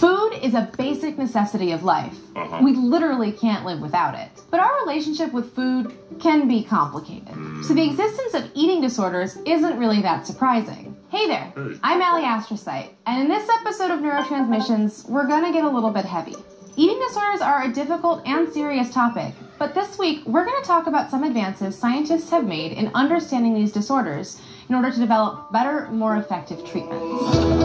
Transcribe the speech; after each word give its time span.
Food 0.00 0.38
is 0.42 0.54
a 0.54 0.72
basic 0.78 1.18
necessity 1.18 1.72
of 1.72 1.84
life. 1.84 2.16
Uh-huh. 2.34 2.60
We 2.62 2.72
literally 2.72 3.32
can't 3.32 3.66
live 3.66 3.82
without 3.82 4.14
it. 4.14 4.30
But 4.50 4.60
our 4.60 4.80
relationship 4.80 5.30
with 5.34 5.54
food 5.54 5.94
can 6.18 6.48
be 6.48 6.64
complicated. 6.64 7.28
So 7.66 7.74
the 7.74 7.84
existence 7.84 8.32
of 8.32 8.50
eating 8.54 8.80
disorders 8.80 9.36
isn't 9.44 9.78
really 9.78 10.00
that 10.00 10.26
surprising. 10.26 10.96
Hey 11.10 11.26
there. 11.26 11.52
I'm 11.82 12.00
Allie 12.00 12.22
Astrocyte, 12.22 12.88
and 13.04 13.20
in 13.20 13.28
this 13.28 13.46
episode 13.60 13.90
of 13.90 14.00
Neurotransmissions, 14.00 15.06
we're 15.06 15.26
gonna 15.26 15.52
get 15.52 15.64
a 15.64 15.68
little 15.68 15.90
bit 15.90 16.06
heavy. 16.06 16.36
Eating 16.76 16.98
disorders 17.06 17.42
are 17.42 17.64
a 17.64 17.70
difficult 17.70 18.26
and 18.26 18.50
serious 18.50 18.90
topic, 18.94 19.34
but 19.58 19.74
this 19.74 19.98
week 19.98 20.22
we're 20.24 20.46
gonna 20.46 20.64
talk 20.64 20.86
about 20.86 21.10
some 21.10 21.24
advances 21.24 21.76
scientists 21.76 22.30
have 22.30 22.46
made 22.46 22.72
in 22.72 22.90
understanding 22.94 23.52
these 23.52 23.70
disorders 23.70 24.40
in 24.70 24.74
order 24.74 24.90
to 24.90 24.98
develop 24.98 25.52
better, 25.52 25.90
more 25.90 26.16
effective 26.16 26.64
treatments. 26.64 27.59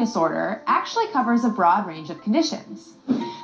Disorder 0.00 0.62
actually 0.66 1.06
covers 1.08 1.44
a 1.44 1.48
broad 1.48 1.86
range 1.86 2.10
of 2.10 2.20
conditions. 2.22 2.94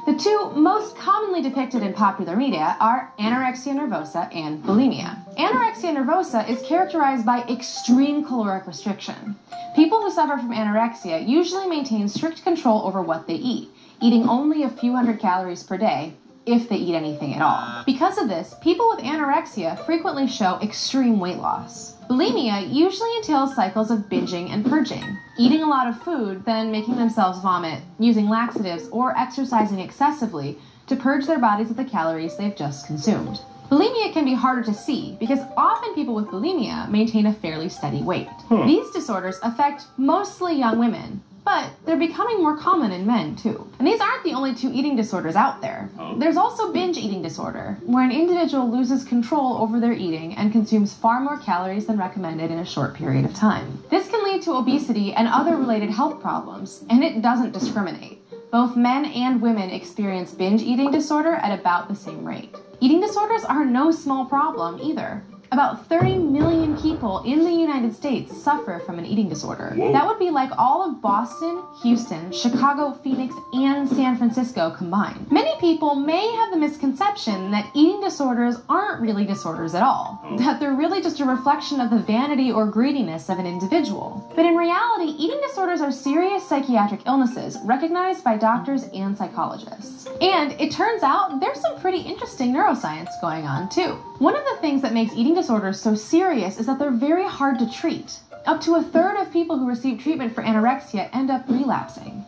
The 0.06 0.16
two 0.18 0.50
most 0.54 0.96
commonly 0.96 1.42
depicted 1.42 1.82
in 1.82 1.92
popular 1.92 2.36
media 2.36 2.76
are 2.80 3.12
anorexia 3.18 3.74
nervosa 3.74 4.34
and 4.34 4.62
bulimia. 4.62 5.16
Anorexia 5.36 5.94
nervosa 5.94 6.48
is 6.48 6.62
characterized 6.62 7.26
by 7.26 7.42
extreme 7.42 8.24
caloric 8.24 8.66
restriction. 8.66 9.36
People 9.74 10.00
who 10.00 10.10
suffer 10.10 10.38
from 10.38 10.52
anorexia 10.52 11.28
usually 11.28 11.66
maintain 11.66 12.08
strict 12.08 12.42
control 12.44 12.86
over 12.86 13.02
what 13.02 13.26
they 13.26 13.34
eat, 13.34 13.68
eating 14.00 14.28
only 14.28 14.62
a 14.62 14.70
few 14.70 14.94
hundred 14.94 15.18
calories 15.20 15.62
per 15.62 15.76
day, 15.76 16.14
if 16.46 16.68
they 16.68 16.76
eat 16.76 16.94
anything 16.94 17.34
at 17.34 17.42
all. 17.42 17.82
Because 17.84 18.16
of 18.18 18.28
this, 18.28 18.54
people 18.62 18.88
with 18.88 19.04
anorexia 19.04 19.84
frequently 19.84 20.28
show 20.28 20.58
extreme 20.62 21.18
weight 21.18 21.38
loss. 21.38 21.95
Bulimia 22.08 22.72
usually 22.72 23.16
entails 23.16 23.56
cycles 23.56 23.90
of 23.90 24.08
binging 24.08 24.50
and 24.50 24.64
purging, 24.64 25.18
eating 25.38 25.62
a 25.62 25.68
lot 25.68 25.88
of 25.88 26.00
food, 26.02 26.44
then 26.44 26.70
making 26.70 26.96
themselves 26.96 27.40
vomit, 27.40 27.82
using 27.98 28.28
laxatives, 28.28 28.88
or 28.88 29.16
exercising 29.18 29.80
excessively 29.80 30.56
to 30.86 30.94
purge 30.94 31.26
their 31.26 31.40
bodies 31.40 31.68
of 31.68 31.76
the 31.76 31.84
calories 31.84 32.36
they've 32.36 32.56
just 32.56 32.86
consumed. 32.86 33.40
Bulimia 33.70 34.12
can 34.12 34.24
be 34.24 34.34
harder 34.34 34.62
to 34.62 34.72
see 34.72 35.16
because 35.18 35.40
often 35.56 35.94
people 35.96 36.14
with 36.14 36.26
bulimia 36.26 36.88
maintain 36.88 37.26
a 37.26 37.32
fairly 37.32 37.68
steady 37.68 38.00
weight. 38.02 38.28
These 38.48 38.90
disorders 38.92 39.40
affect 39.42 39.86
mostly 39.96 40.54
young 40.56 40.78
women, 40.78 41.20
but 41.46 41.70
they're 41.84 41.96
becoming 41.96 42.42
more 42.42 42.56
common 42.56 42.90
in 42.90 43.06
men 43.06 43.36
too. 43.36 43.70
And 43.78 43.86
these 43.86 44.00
aren't 44.00 44.24
the 44.24 44.34
only 44.34 44.52
two 44.52 44.70
eating 44.74 44.96
disorders 44.96 45.36
out 45.36 45.60
there. 45.60 45.88
Oh. 45.96 46.18
There's 46.18 46.36
also 46.36 46.72
binge 46.72 46.98
eating 46.98 47.22
disorder, 47.22 47.78
where 47.84 48.04
an 48.04 48.10
individual 48.10 48.68
loses 48.68 49.04
control 49.04 49.56
over 49.58 49.78
their 49.78 49.92
eating 49.92 50.34
and 50.34 50.50
consumes 50.50 50.92
far 50.92 51.20
more 51.20 51.38
calories 51.38 51.86
than 51.86 51.98
recommended 51.98 52.50
in 52.50 52.58
a 52.58 52.66
short 52.66 52.94
period 52.94 53.24
of 53.24 53.32
time. 53.32 53.80
This 53.90 54.08
can 54.08 54.24
lead 54.24 54.42
to 54.42 54.54
obesity 54.54 55.12
and 55.12 55.28
other 55.28 55.56
related 55.56 55.88
health 55.88 56.20
problems, 56.20 56.84
and 56.90 57.04
it 57.04 57.22
doesn't 57.22 57.52
discriminate. 57.52 58.20
Both 58.50 58.74
men 58.74 59.04
and 59.04 59.40
women 59.40 59.70
experience 59.70 60.32
binge 60.32 60.62
eating 60.62 60.90
disorder 60.90 61.34
at 61.34 61.56
about 61.56 61.88
the 61.88 61.94
same 61.94 62.24
rate. 62.24 62.56
Eating 62.80 63.00
disorders 63.00 63.44
are 63.44 63.64
no 63.64 63.92
small 63.92 64.24
problem 64.24 64.80
either. 64.82 65.22
About 65.52 65.86
30 65.86 66.18
million 66.18 66.76
people 66.76 67.22
in 67.24 67.44
the 67.44 67.50
United 67.52 67.94
States 67.94 68.36
suffer 68.42 68.82
from 68.84 68.98
an 68.98 69.06
eating 69.06 69.28
disorder. 69.28 69.72
Whoa. 69.76 69.92
That 69.92 70.06
would 70.06 70.18
be 70.18 70.30
like 70.30 70.50
all 70.58 70.88
of 70.88 71.00
Boston, 71.00 71.62
Houston, 71.82 72.32
Chicago, 72.32 72.92
Phoenix, 73.04 73.34
and 73.52 73.88
San 73.88 74.16
Francisco 74.16 74.70
combined. 74.76 75.30
Many 75.30 75.54
people 75.60 75.94
may 75.94 76.26
have 76.36 76.50
the 76.50 76.56
misconception 76.56 77.50
that 77.52 77.70
eating 77.74 78.00
disorders 78.00 78.56
aren't 78.68 79.00
really 79.00 79.24
disorders 79.24 79.74
at 79.74 79.82
all, 79.82 80.20
Oh. 80.24 80.36
that 80.38 80.58
they're 80.58 80.74
really 80.74 81.00
just 81.00 81.20
a 81.20 81.24
reflection 81.24 81.80
of 81.80 81.90
the 81.90 81.98
vanity 81.98 82.50
or 82.50 82.66
greediness 82.66 83.28
of 83.28 83.38
an 83.38 83.46
individual. 83.46 84.28
But 84.34 84.46
in 84.46 84.56
reality, 84.56 85.12
eating 85.16 85.40
disorders 85.46 85.80
are 85.80 85.92
serious 85.92 86.42
psychiatric 86.42 87.00
illnesses 87.06 87.56
recognized 87.64 88.24
by 88.24 88.36
doctors 88.36 88.84
and 88.92 89.16
psychologists. 89.16 90.08
And 90.20 90.52
it 90.60 90.72
turns 90.72 91.02
out 91.02 91.40
there's 91.40 91.60
some 91.60 91.78
pretty 91.78 91.98
interesting 92.00 92.52
neuroscience 92.52 93.10
going 93.20 93.44
on 93.46 93.68
too. 93.68 93.96
One 94.18 94.34
of 94.34 94.42
the 94.44 94.56
things 94.60 94.82
that 94.82 94.92
makes 94.94 95.12
eating 95.14 95.35
disorders 95.36 95.80
so 95.80 95.94
serious 95.94 96.58
is 96.58 96.66
that 96.66 96.78
they're 96.78 96.90
very 96.90 97.28
hard 97.28 97.58
to 97.58 97.70
treat. 97.70 98.18
Up 98.46 98.60
to 98.62 98.76
a 98.76 98.82
third 98.82 99.16
of 99.18 99.32
people 99.32 99.58
who 99.58 99.68
receive 99.68 100.00
treatment 100.00 100.34
for 100.34 100.42
anorexia 100.42 101.08
end 101.14 101.30
up 101.30 101.44
relapsing. 101.48 102.24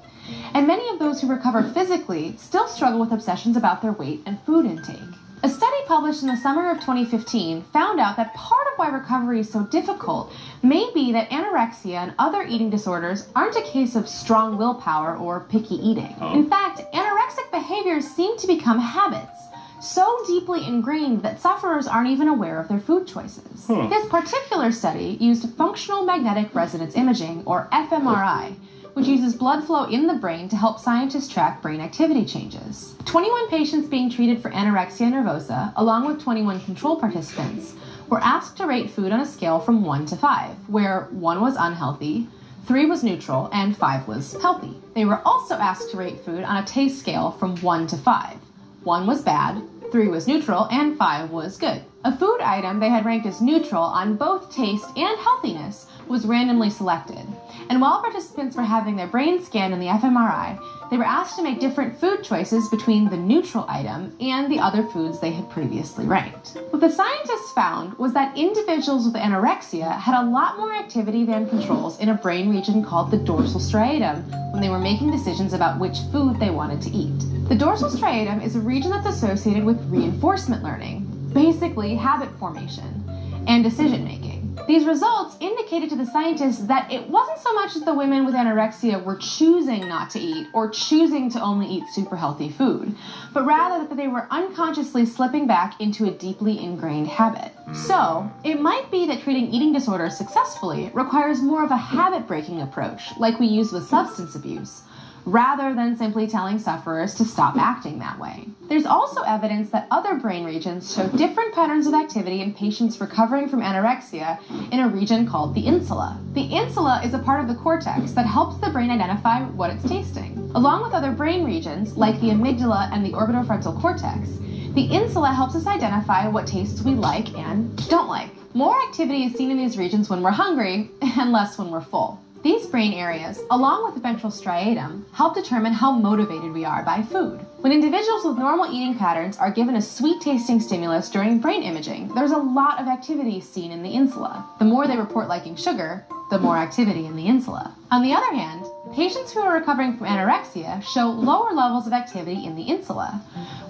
And 0.53 0.67
many 0.67 0.89
of 0.91 0.99
those 0.99 1.21
who 1.21 1.27
recover 1.27 1.63
physically 1.63 2.37
still 2.37 2.69
struggle 2.69 3.01
with 3.01 3.13
obsessions 3.13 3.57
about 3.57 3.81
their 3.81 3.93
weight 3.93 4.21
and 4.27 4.39
food 4.43 4.67
intake. 4.67 5.01
A 5.43 5.49
study 5.49 5.77
published 5.87 6.23
in 6.23 6.29
the 6.29 6.37
summer 6.37 6.71
of 6.71 6.81
2015 6.81 7.63
found 7.73 7.99
out 7.99 8.17
that 8.17 8.35
part 8.35 8.67
of 8.73 8.79
why 8.79 8.89
recovery 8.89 9.41
is 9.41 9.51
so 9.51 9.63
difficult 9.65 10.33
may 10.63 10.91
be 10.93 11.13
that 11.13 11.31
anorexia 11.31 11.95
and 11.95 12.13
other 12.19 12.43
eating 12.43 12.69
disorders 12.69 13.29
aren't 13.35 13.57
a 13.57 13.63
case 13.63 13.95
of 13.95 14.09
strong 14.09 14.59
willpower 14.59 15.17
or 15.17 15.47
picky 15.49 15.77
eating. 15.77 16.15
Oh. 16.21 16.35
In 16.35 16.51
fact, 16.51 16.83
anorexic 16.93 17.51
behaviors 17.53 18.07
seem 18.07 18.37
to 18.37 18.47
become 18.47 18.79
habits 18.79 19.48
so 19.81 20.19
deeply 20.27 20.67
ingrained 20.67 21.23
that 21.23 21.41
sufferers 21.41 21.87
aren't 21.87 22.11
even 22.11 22.29
aware 22.29 22.61
of 22.61 22.69
their 22.69 22.81
food 22.81 23.07
choices. 23.07 23.67
Huh. 23.67 23.87
This 23.89 24.07
particular 24.09 24.73
study 24.73 25.17
used 25.21 25.49
functional 25.55 26.05
magnetic 26.05 26.55
resonance 26.55 26.97
imaging, 26.97 27.43
or 27.47 27.69
fMRI, 27.73 28.55
which 28.95 29.07
uses 29.07 29.35
blood 29.35 29.65
flow 29.65 29.85
in 29.85 30.07
the 30.07 30.15
brain 30.15 30.49
to 30.49 30.57
help 30.57 30.81
scientists 30.81 31.29
track 31.29 31.63
brain 31.63 31.81
activity 31.81 32.25
changes. 32.25 32.97
21 33.05 33.49
patients 33.49 33.89
being 33.89 34.11
treated 34.11 34.43
for 34.43 34.51
anorexia 34.51 35.11
nervosa, 35.13 35.73
along 35.77 36.07
with 36.07 36.21
21 36.21 36.61
control 36.61 36.99
participants, 36.99 37.75
were 38.09 38.21
asked 38.21 38.57
to 38.57 38.67
rate 38.67 38.91
food 38.91 39.13
on 39.13 39.21
a 39.21 39.27
scale 39.27 39.61
from 39.61 39.85
1 39.85 40.07
to 40.07 40.17
5, 40.17 40.51
where 40.69 41.09
1 41.11 41.41
was 41.41 41.57
unhealthy, 41.59 42.27
3 42.67 42.87
was 42.87 43.05
neutral, 43.05 43.49
and 43.53 43.77
5 43.77 44.09
was 44.09 44.33
healthy. 44.43 44.77
They 44.95 45.05
were 45.05 45.21
also 45.25 45.55
asked 45.55 45.91
to 45.91 45.97
rate 45.97 46.21
food 46.25 46.43
on 46.43 46.63
a 46.63 46.67
taste 46.67 46.99
scale 46.99 47.31
from 47.31 47.57
1 47.57 47.87
to 47.89 47.97
5. 47.97 48.37
1 48.85 49.07
was 49.07 49.23
bad, 49.23 49.63
3 49.91 50.09
was 50.09 50.29
neutral, 50.29 50.69
and 50.71 50.97
5 50.97 51.31
was 51.31 51.59
good. 51.59 51.83
A 52.05 52.17
food 52.17 52.41
item 52.41 52.79
they 52.79 52.89
had 52.89 53.05
ranked 53.05 53.27
as 53.27 53.41
neutral 53.41 53.83
on 53.83 54.17
both 54.17 54.55
taste 54.55 54.87
and 54.97 55.19
healthiness 55.19 55.87
was 56.07 56.27
randomly 56.27 56.71
selected. 56.71 57.27
And 57.69 57.81
while 57.81 58.01
participants 58.01 58.57
were 58.57 58.63
having 58.63 58.97
their 58.97 59.09
brain 59.09 59.43
scanned 59.43 59.75
in 59.75 59.81
the 59.81 59.87
fMRI, 59.87 60.59
they 60.91 60.97
were 60.97 61.05
asked 61.05 61.37
to 61.37 61.43
make 61.43 61.61
different 61.61 61.99
food 61.99 62.23
choices 62.23 62.69
between 62.69 63.11
the 63.11 63.17
neutral 63.17 63.67
item 63.69 64.17
and 64.21 64.51
the 64.51 64.59
other 64.59 64.83
foods 64.85 65.21
they 65.21 65.31
had 65.31 65.51
previously 65.51 66.07
ranked. 66.07 66.57
What 66.71 66.81
the 66.81 66.91
scientists 66.91 67.53
found 67.53 67.97
was 67.99 68.15
that 68.15 68.37
individuals 68.39 69.05
with 69.05 69.15
anorexia 69.15 69.99
had 69.99 70.23
a 70.23 70.29
lot 70.31 70.57
more 70.57 70.75
activity 70.75 71.25
than 71.25 71.49
controls 71.49 71.99
in 72.01 72.09
a 72.09 72.15
brain 72.15 72.49
region 72.51 72.83
called 72.83 73.11
the 73.11 73.19
dorsal 73.19 73.61
striatum 73.61 74.25
when 74.53 74.63
they 74.63 74.71
were 74.71 74.79
making 74.79 75.11
decisions 75.11 75.53
about 75.53 75.79
which 75.79 75.99
food 76.11 76.41
they 76.41 76.51
wanted 76.51 76.81
to 76.83 76.91
eat. 76.91 77.19
The 77.49 77.55
dorsal 77.55 77.91
striatum 77.91 78.45
is 78.45 78.57
a 78.57 78.61
region 78.61 78.91
that's 78.91 79.07
associated 79.07 79.65
with 79.65 79.81
reinforcement 79.91 80.63
learning, 80.63 81.05
basically 81.35 81.95
habit 81.97 82.31
formation, 82.39 83.05
and 83.47 83.63
decision 83.63 84.05
making. 84.05 84.28
These 84.69 84.85
results 84.85 85.35
indicated 85.41 85.89
to 85.89 85.97
the 85.97 86.05
scientists 86.05 86.59
that 86.67 86.93
it 86.93 87.09
wasn't 87.09 87.39
so 87.39 87.55
much 87.55 87.73
that 87.73 87.87
the 87.87 87.95
women 87.95 88.27
with 88.27 88.35
anorexia 88.35 89.03
were 89.03 89.17
choosing 89.17 89.89
not 89.89 90.11
to 90.11 90.21
eat 90.21 90.49
or 90.53 90.69
choosing 90.69 91.31
to 91.31 91.41
only 91.41 91.67
eat 91.67 91.85
super 91.95 92.17
healthy 92.17 92.51
food, 92.51 92.95
but 93.33 93.47
rather 93.47 93.89
that 93.89 93.97
they 93.97 94.09
were 94.09 94.29
unconsciously 94.31 95.07
slipping 95.07 95.47
back 95.47 95.81
into 95.81 96.05
a 96.05 96.11
deeply 96.11 96.63
ingrained 96.63 97.09
habit. 97.09 97.51
So, 97.73 98.31
it 98.45 98.61
might 98.61 98.91
be 98.91 99.07
that 99.07 99.23
treating 99.23 99.51
eating 99.55 99.73
disorders 99.73 100.19
successfully 100.19 100.91
requires 100.93 101.41
more 101.41 101.65
of 101.65 101.71
a 101.71 101.77
habit 101.79 102.27
breaking 102.27 102.61
approach, 102.61 103.01
like 103.19 103.41
we 103.41 103.47
use 103.47 103.73
with 103.73 103.89
substance 103.89 104.35
abuse 104.35 104.83
rather 105.29 105.75
than 105.75 105.97
simply 105.97 106.27
telling 106.27 106.59
sufferers 106.59 107.15
to 107.15 107.25
stop 107.25 107.57
acting 107.57 107.99
that 107.99 108.19
way. 108.19 108.47
There's 108.69 108.87
also 108.87 109.23
evidence 109.23 109.71
that 109.71 109.87
other 109.91 110.15
brain 110.15 110.45
regions 110.45 110.95
show 110.95 111.07
different 111.09 111.55
patterns 111.55 111.87
of 111.87 111.95
activity 111.95 112.41
in 112.41 112.55
patients 112.55 113.01
recovering 113.01 113.49
from 113.49 113.61
anorexia 113.61 114.39
in 114.73 114.81
a 114.81 114.89
region 114.89 115.27
called 115.27 115.55
the 115.55 115.67
insula. 115.67 116.19
The 116.33 116.43
insula 116.43 117.03
is 117.05 117.15
a 117.15 117.19
part 117.19 117.41
of 117.41 117.49
the 117.49 117.55
cortex 117.55 118.13
that 118.13 118.27
helps 118.27 118.59
the 118.59 118.71
brain 118.71 118.91
identify 118.91 119.43
what 119.43 119.71
it's 119.71 119.87
tasting. 119.87 120.51
Along 120.55 120.83
with 120.83 120.95
other 120.95 121.13
brain 121.13 121.45
regions, 121.45 121.97
like 121.97 122.19
the 122.21 122.29
amygdala 122.29 122.91
and 122.93 123.05
the 123.05 123.13
orbitofrontal 123.13 123.81
cortex, 123.81 124.29
the 124.75 124.85
insula 124.85 125.29
helps 125.29 125.55
us 125.55 125.67
identify 125.67 126.29
what 126.29 126.47
tastes 126.47 126.83
we 126.83 126.93
like 126.93 127.35
and 127.35 127.77
don't 127.89 128.09
like. 128.09 128.31
More 128.55 128.81
activity 128.89 129.25
is 129.25 129.35
seen 129.35 129.51
in 129.51 129.59
these 129.59 129.77
regions 129.77 130.09
when 130.09 130.23
we're 130.23 130.31
hungry 130.31 130.91
and 131.03 131.33
less 131.33 131.59
when 131.59 131.71
we're 131.71 131.83
full. 131.83 132.21
These 132.43 132.67
brain 132.67 132.93
areas, 132.93 133.41
along 133.51 133.85
with 133.85 133.95
the 133.95 134.01
ventral 134.01 134.31
striatum, 134.31 135.03
help 135.13 135.35
determine 135.35 135.73
how 135.73 135.91
motivated 135.91 136.53
we 136.53 136.65
are 136.65 136.85
by 136.85 137.03
food. 137.03 137.41
When 137.63 137.73
individuals 137.73 138.25
with 138.25 138.39
normal 138.39 138.73
eating 138.73 138.97
patterns 138.97 139.37
are 139.39 139.51
given 139.51 139.75
a 139.75 139.83
sweet 139.83 140.21
tasting 140.21 140.61
stimulus 140.61 141.11
during 141.11 141.41
brain 141.41 141.65
imaging, 141.65 142.15
there's 142.15 142.31
a 142.31 142.39
lot 142.39 142.81
of 142.81 142.87
activity 142.87 143.41
seen 143.41 143.73
in 143.73 143.83
the 143.83 143.91
insula. 143.91 144.49
The 144.61 144.65
more 144.65 144.87
they 144.87 144.97
report 144.97 145.27
liking 145.27 145.57
sugar, 145.57 146.07
the 146.31 146.39
more 146.39 146.57
activity 146.57 147.07
in 147.07 147.17
the 147.17 147.27
insula. 147.27 147.75
On 147.91 148.03
the 148.03 148.13
other 148.13 148.33
hand, 148.33 148.67
patients 148.95 149.33
who 149.33 149.41
are 149.41 149.55
recovering 149.55 149.97
from 149.97 150.07
anorexia 150.07 150.83
show 150.83 151.07
lower 151.07 151.53
levels 151.53 151.87
of 151.87 151.93
activity 151.93 152.45
in 152.45 152.55
the 152.55 152.63
insula, 152.63 153.21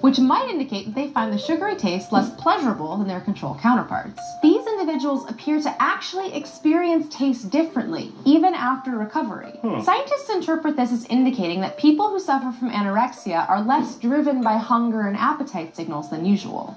which 0.01 0.19
might 0.19 0.49
indicate 0.49 0.85
that 0.85 0.95
they 0.95 1.09
find 1.09 1.33
the 1.33 1.37
sugary 1.37 1.75
taste 1.75 2.11
less 2.11 2.29
pleasurable 2.35 2.97
than 2.97 3.07
their 3.07 3.21
control 3.21 3.57
counterparts. 3.61 4.19
These 4.41 4.65
individuals 4.65 5.29
appear 5.29 5.61
to 5.61 5.81
actually 5.81 6.33
experience 6.33 7.13
taste 7.15 7.49
differently, 7.49 8.11
even 8.25 8.53
after 8.53 8.91
recovery. 8.91 9.51
Hmm. 9.61 9.81
Scientists 9.81 10.29
interpret 10.29 10.75
this 10.75 10.91
as 10.91 11.05
indicating 11.05 11.61
that 11.61 11.77
people 11.77 12.09
who 12.09 12.19
suffer 12.19 12.51
from 12.51 12.71
anorexia 12.71 13.49
are 13.49 13.61
less 13.61 13.95
driven 13.97 14.41
by 14.41 14.57
hunger 14.57 15.07
and 15.07 15.17
appetite 15.17 15.75
signals 15.75 16.09
than 16.09 16.25
usual. 16.25 16.75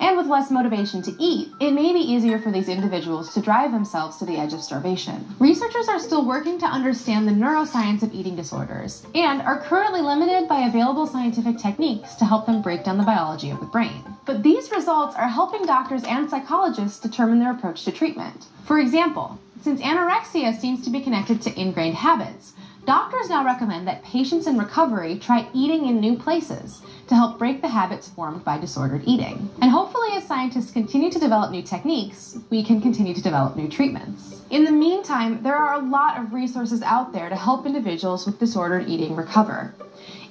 And 0.00 0.16
with 0.16 0.26
less 0.26 0.50
motivation 0.50 1.02
to 1.02 1.14
eat, 1.22 1.52
it 1.60 1.72
may 1.72 1.92
be 1.92 2.00
easier 2.00 2.38
for 2.38 2.50
these 2.50 2.70
individuals 2.70 3.34
to 3.34 3.40
drive 3.42 3.70
themselves 3.70 4.16
to 4.16 4.24
the 4.24 4.38
edge 4.38 4.54
of 4.54 4.62
starvation. 4.62 5.26
Researchers 5.38 5.88
are 5.88 5.98
still 5.98 6.24
working 6.24 6.58
to 6.58 6.66
understand 6.66 7.28
the 7.28 7.32
neuroscience 7.32 8.02
of 8.02 8.14
eating 8.14 8.34
disorders 8.34 9.06
and 9.14 9.42
are 9.42 9.60
currently 9.60 10.00
limited 10.00 10.48
by 10.48 10.60
available 10.60 11.06
scientific 11.06 11.58
techniques 11.58 12.14
to 12.14 12.24
help 12.24 12.46
them 12.46 12.62
break 12.62 12.82
down 12.82 12.96
the 12.96 13.04
biology 13.04 13.50
of 13.50 13.60
the 13.60 13.66
brain. 13.66 14.02
But 14.24 14.42
these 14.42 14.72
results 14.72 15.14
are 15.16 15.28
helping 15.28 15.66
doctors 15.66 16.04
and 16.04 16.30
psychologists 16.30 16.98
determine 16.98 17.38
their 17.38 17.52
approach 17.52 17.84
to 17.84 17.92
treatment. 17.92 18.46
For 18.64 18.78
example, 18.78 19.38
since 19.60 19.82
anorexia 19.82 20.58
seems 20.58 20.82
to 20.84 20.90
be 20.90 21.02
connected 21.02 21.42
to 21.42 21.60
ingrained 21.60 21.96
habits, 21.96 22.54
Doctors 22.86 23.28
now 23.28 23.44
recommend 23.44 23.86
that 23.86 24.02
patients 24.02 24.46
in 24.46 24.58
recovery 24.58 25.18
try 25.18 25.46
eating 25.52 25.86
in 25.86 26.00
new 26.00 26.16
places 26.16 26.80
to 27.10 27.16
help 27.16 27.40
break 27.40 27.60
the 27.60 27.68
habits 27.68 28.08
formed 28.08 28.44
by 28.44 28.56
disordered 28.56 29.02
eating. 29.04 29.50
And 29.60 29.68
hopefully, 29.68 30.10
as 30.12 30.24
scientists 30.28 30.70
continue 30.70 31.10
to 31.10 31.18
develop 31.18 31.50
new 31.50 31.60
techniques, 31.60 32.38
we 32.50 32.62
can 32.62 32.80
continue 32.80 33.12
to 33.14 33.20
develop 33.20 33.56
new 33.56 33.68
treatments. 33.68 34.42
In 34.50 34.62
the 34.62 34.70
meantime, 34.70 35.42
there 35.42 35.56
are 35.56 35.74
a 35.74 35.84
lot 35.90 36.20
of 36.20 36.32
resources 36.32 36.82
out 36.82 37.12
there 37.12 37.28
to 37.28 37.34
help 37.34 37.66
individuals 37.66 38.26
with 38.26 38.38
disordered 38.38 38.88
eating 38.88 39.16
recover. 39.16 39.74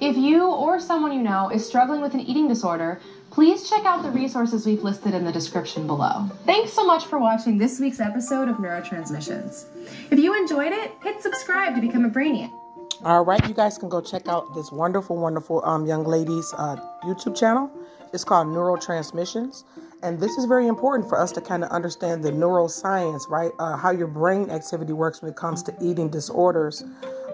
If 0.00 0.16
you 0.16 0.46
or 0.46 0.80
someone 0.80 1.12
you 1.12 1.20
know 1.20 1.50
is 1.50 1.66
struggling 1.66 2.00
with 2.00 2.14
an 2.14 2.20
eating 2.20 2.48
disorder, 2.48 2.98
please 3.30 3.68
check 3.68 3.84
out 3.84 4.02
the 4.02 4.10
resources 4.10 4.64
we've 4.64 4.82
listed 4.82 5.12
in 5.12 5.26
the 5.26 5.32
description 5.32 5.86
below. 5.86 6.30
Thanks 6.46 6.72
so 6.72 6.86
much 6.86 7.04
for 7.04 7.18
watching 7.18 7.58
this 7.58 7.78
week's 7.78 8.00
episode 8.00 8.48
of 8.48 8.56
Neurotransmissions. 8.56 9.66
If 10.10 10.18
you 10.18 10.34
enjoyed 10.34 10.72
it, 10.72 10.92
hit 11.02 11.20
subscribe 11.20 11.74
to 11.74 11.82
become 11.82 12.06
a 12.06 12.10
Brainiac. 12.10 12.50
All 13.02 13.24
right, 13.24 13.42
you 13.48 13.54
guys 13.54 13.78
can 13.78 13.88
go 13.88 14.02
check 14.02 14.28
out 14.28 14.52
this 14.54 14.70
wonderful, 14.70 15.16
wonderful 15.16 15.64
um, 15.64 15.86
young 15.86 16.04
lady's 16.04 16.52
uh, 16.58 16.76
YouTube 17.02 17.34
channel. 17.34 17.70
It's 18.12 18.24
called 18.24 18.48
Neurotransmissions. 18.48 19.64
And 20.02 20.20
this 20.20 20.32
is 20.32 20.44
very 20.44 20.66
important 20.66 21.08
for 21.08 21.18
us 21.18 21.32
to 21.32 21.40
kind 21.40 21.64
of 21.64 21.70
understand 21.70 22.22
the 22.22 22.30
neuroscience, 22.30 23.26
right? 23.30 23.52
Uh, 23.58 23.78
how 23.78 23.90
your 23.90 24.06
brain 24.06 24.50
activity 24.50 24.92
works 24.92 25.22
when 25.22 25.30
it 25.30 25.36
comes 25.36 25.62
to 25.62 25.74
eating 25.80 26.10
disorders. 26.10 26.84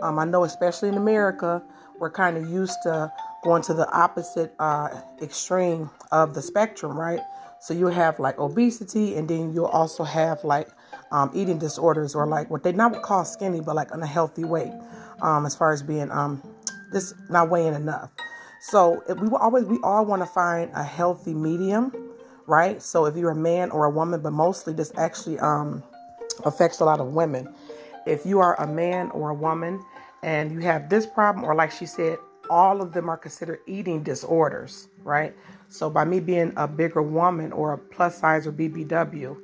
Um, 0.02 0.20
I 0.20 0.24
know, 0.24 0.44
especially 0.44 0.88
in 0.88 0.94
America, 0.94 1.60
we're 1.98 2.12
kind 2.12 2.36
of 2.36 2.48
used 2.48 2.78
to 2.84 3.12
going 3.42 3.62
to 3.62 3.74
the 3.74 3.90
opposite 3.90 4.54
uh, 4.60 5.00
extreme 5.20 5.90
of 6.12 6.34
the 6.34 6.42
spectrum, 6.42 6.96
right? 6.96 7.20
So 7.58 7.74
you 7.74 7.88
have 7.88 8.20
like 8.20 8.38
obesity, 8.38 9.16
and 9.16 9.28
then 9.28 9.52
you'll 9.52 9.66
also 9.66 10.04
have 10.04 10.44
like 10.44 10.68
um, 11.10 11.32
eating 11.34 11.58
disorders, 11.58 12.14
or 12.14 12.24
like 12.28 12.50
what 12.50 12.62
they 12.62 12.70
not 12.72 13.02
call 13.02 13.24
skinny, 13.24 13.60
but 13.60 13.74
like 13.74 13.90
unhealthy 13.90 14.44
weight, 14.44 14.72
um, 15.22 15.46
as 15.46 15.54
far 15.54 15.72
as 15.72 15.82
being 15.82 16.10
um, 16.10 16.42
just 16.92 17.14
not 17.30 17.50
weighing 17.50 17.74
enough. 17.74 18.10
So 18.60 19.02
we 19.08 19.28
always 19.36 19.64
we 19.64 19.78
all 19.82 20.04
want 20.04 20.22
to 20.22 20.26
find 20.26 20.70
a 20.74 20.82
healthy 20.82 21.34
medium, 21.34 21.92
right? 22.46 22.82
So 22.82 23.06
if 23.06 23.16
you're 23.16 23.30
a 23.30 23.36
man 23.36 23.70
or 23.70 23.84
a 23.84 23.90
woman, 23.90 24.20
but 24.22 24.32
mostly 24.32 24.72
this 24.72 24.92
actually 24.96 25.38
um, 25.38 25.82
affects 26.44 26.80
a 26.80 26.84
lot 26.84 27.00
of 27.00 27.08
women. 27.08 27.52
If 28.06 28.24
you 28.24 28.40
are 28.40 28.60
a 28.60 28.66
man 28.66 29.10
or 29.10 29.30
a 29.30 29.34
woman 29.34 29.84
and 30.22 30.52
you 30.52 30.60
have 30.60 30.88
this 30.88 31.06
problem, 31.06 31.44
or 31.44 31.54
like 31.54 31.70
she 31.70 31.86
said, 31.86 32.18
all 32.50 32.80
of 32.80 32.92
them 32.92 33.08
are 33.08 33.16
considered 33.16 33.60
eating 33.66 34.02
disorders, 34.02 34.88
right? 35.02 35.34
So 35.68 35.90
by 35.90 36.04
me 36.04 36.20
being 36.20 36.52
a 36.56 36.66
bigger 36.66 37.02
woman 37.02 37.52
or 37.52 37.72
a 37.72 37.78
plus 37.78 38.18
size 38.18 38.46
or 38.46 38.52
BBW, 38.52 39.36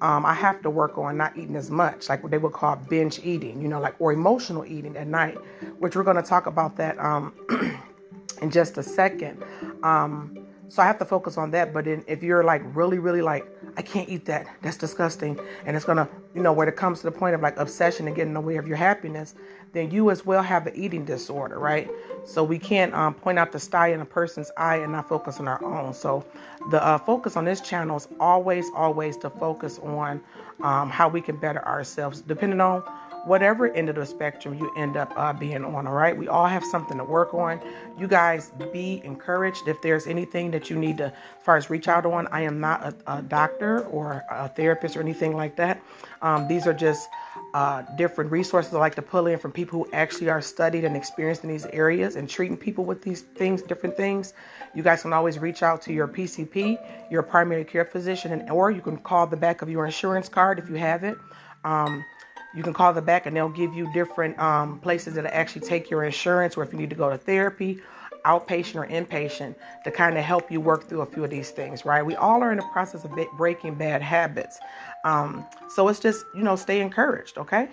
um, 0.00 0.24
I 0.24 0.32
have 0.32 0.62
to 0.62 0.70
work 0.70 0.96
on 0.96 1.16
not 1.16 1.36
eating 1.36 1.56
as 1.56 1.70
much, 1.70 2.08
like 2.08 2.22
what 2.22 2.30
they 2.30 2.38
would 2.38 2.52
call 2.52 2.76
binge 2.76 3.20
eating, 3.22 3.60
you 3.60 3.68
know, 3.68 3.80
like 3.80 3.94
or 3.98 4.12
emotional 4.12 4.64
eating 4.64 4.96
at 4.96 5.06
night, 5.06 5.36
which 5.78 5.94
we're 5.94 6.04
going 6.04 6.16
to 6.16 6.22
talk 6.22 6.46
about 6.46 6.76
that 6.76 6.98
um, 6.98 7.34
in 8.42 8.50
just 8.50 8.78
a 8.78 8.82
second. 8.82 9.42
Um, 9.82 10.46
so 10.68 10.82
I 10.82 10.86
have 10.86 10.98
to 11.00 11.04
focus 11.04 11.36
on 11.36 11.50
that. 11.50 11.74
But 11.74 11.86
if 11.86 12.22
you're 12.22 12.44
like 12.44 12.62
really, 12.74 12.98
really 12.98 13.22
like, 13.22 13.46
I 13.76 13.82
can't 13.82 14.08
eat 14.08 14.24
that, 14.26 14.46
that's 14.62 14.76
disgusting, 14.76 15.38
and 15.64 15.76
it's 15.76 15.84
gonna, 15.84 16.08
you 16.34 16.42
know, 16.42 16.52
where 16.52 16.68
it 16.68 16.76
comes 16.76 17.00
to 17.00 17.04
the 17.10 17.12
point 17.12 17.34
of 17.34 17.40
like 17.40 17.56
obsession 17.58 18.06
and 18.06 18.16
getting 18.16 18.30
in 18.30 18.34
the 18.34 18.40
way 18.40 18.56
of 18.56 18.66
your 18.66 18.76
happiness, 18.76 19.34
then 19.72 19.90
you 19.90 20.10
as 20.10 20.26
well 20.26 20.42
have 20.42 20.66
an 20.66 20.74
eating 20.76 21.04
disorder, 21.04 21.58
right? 21.58 21.88
So 22.24 22.42
we 22.42 22.58
can't 22.58 22.92
um, 22.94 23.14
point 23.14 23.38
out 23.38 23.52
the 23.52 23.60
sty 23.60 23.88
in 23.88 24.00
a 24.00 24.04
person's 24.04 24.50
eye 24.56 24.76
and 24.76 24.92
not 24.92 25.08
focus 25.08 25.38
on 25.38 25.48
our 25.48 25.62
own. 25.64 25.94
So 25.94 26.24
the 26.70 26.84
uh, 26.84 26.98
focus 26.98 27.36
on 27.36 27.44
this 27.44 27.60
channel 27.60 27.96
is 27.96 28.08
always, 28.18 28.66
always 28.74 29.16
to 29.18 29.30
focus 29.30 29.78
on 29.78 30.20
um, 30.62 30.90
how 30.90 31.08
we 31.08 31.20
can 31.20 31.36
better 31.36 31.64
ourselves, 31.64 32.20
depending 32.20 32.60
on 32.60 32.82
whatever 33.24 33.72
end 33.72 33.88
of 33.88 33.94
the 33.94 34.06
spectrum 34.06 34.54
you 34.54 34.72
end 34.76 34.96
up 34.96 35.12
uh, 35.16 35.32
being 35.32 35.64
on. 35.64 35.86
All 35.86 35.92
right, 35.92 36.16
we 36.16 36.28
all 36.28 36.46
have 36.46 36.64
something 36.64 36.98
to 36.98 37.04
work 37.04 37.34
on. 37.34 37.60
You 37.98 38.08
guys 38.08 38.50
be 38.72 39.00
encouraged. 39.04 39.68
If 39.68 39.82
there's 39.82 40.06
anything 40.06 40.50
that 40.52 40.70
you 40.70 40.76
need 40.76 40.98
to, 40.98 41.06
as 41.06 41.12
far 41.44 41.56
as 41.56 41.70
reach 41.70 41.88
out 41.88 42.06
on, 42.06 42.26
I 42.28 42.42
am 42.42 42.60
not 42.60 42.82
a, 42.82 43.18
a 43.18 43.22
doctor 43.22 43.84
or 43.86 44.24
a 44.30 44.48
therapist 44.48 44.96
or 44.96 45.00
anything 45.00 45.36
like 45.36 45.56
that. 45.56 45.80
Um, 46.22 46.48
these 46.48 46.66
are 46.66 46.74
just 46.74 47.08
uh, 47.54 47.82
different 47.96 48.30
resources 48.30 48.72
I 48.72 48.78
like 48.78 48.94
to 48.96 49.02
pull 49.02 49.26
in 49.26 49.38
from 49.38 49.52
people 49.52 49.84
who 49.84 49.92
actually 49.92 50.30
are 50.30 50.40
studied 50.40 50.84
and 50.84 50.96
experienced 50.96 51.42
in 51.44 51.50
these 51.50 51.66
areas 51.66 52.16
and 52.16 52.28
treating 52.28 52.56
people 52.56 52.84
with 52.84 53.02
these 53.02 53.22
things, 53.22 53.62
different 53.62 53.96
things. 53.96 54.32
You 54.74 54.82
guys 54.82 55.02
can 55.02 55.12
always 55.12 55.38
reach 55.38 55.62
out 55.62 55.82
to 55.82 55.92
your 55.92 56.06
PCP, 56.06 56.78
your 57.10 57.22
primary 57.22 57.64
care 57.64 57.84
physician, 57.84 58.32
and 58.32 58.50
or 58.50 58.70
you 58.70 58.80
can 58.80 58.98
call 58.98 59.26
the 59.26 59.36
back 59.36 59.62
of 59.62 59.70
your 59.70 59.84
insurance 59.84 60.28
card 60.28 60.58
if 60.58 60.68
you 60.68 60.76
have 60.76 61.04
it. 61.04 61.18
Um, 61.64 62.04
you 62.54 62.62
can 62.62 62.72
call 62.72 62.92
the 62.92 63.02
back 63.02 63.26
and 63.26 63.36
they'll 63.36 63.48
give 63.48 63.74
you 63.74 63.92
different 63.92 64.38
um, 64.38 64.78
places 64.80 65.14
that 65.14 65.26
actually 65.26 65.66
take 65.66 65.90
your 65.90 66.04
insurance 66.04 66.56
or 66.56 66.62
if 66.62 66.72
you 66.72 66.78
need 66.78 66.90
to 66.90 66.96
go 66.96 67.10
to 67.10 67.18
therapy 67.18 67.80
outpatient 68.26 68.74
or 68.74 68.86
inpatient 68.86 69.54
to 69.82 69.90
kind 69.90 70.18
of 70.18 70.24
help 70.24 70.50
you 70.52 70.60
work 70.60 70.88
through 70.88 71.00
a 71.00 71.06
few 71.06 71.24
of 71.24 71.30
these 71.30 71.50
things 71.50 71.84
right? 71.84 72.04
We 72.04 72.16
all 72.16 72.42
are 72.42 72.50
in 72.50 72.58
the 72.58 72.64
process 72.64 73.04
of 73.04 73.18
breaking 73.36 73.76
bad 73.76 74.02
habits. 74.02 74.58
Um, 75.04 75.46
so 75.68 75.88
it's 75.88 76.00
just 76.00 76.24
you 76.34 76.42
know 76.42 76.56
stay 76.56 76.80
encouraged 76.80 77.38
okay? 77.38 77.68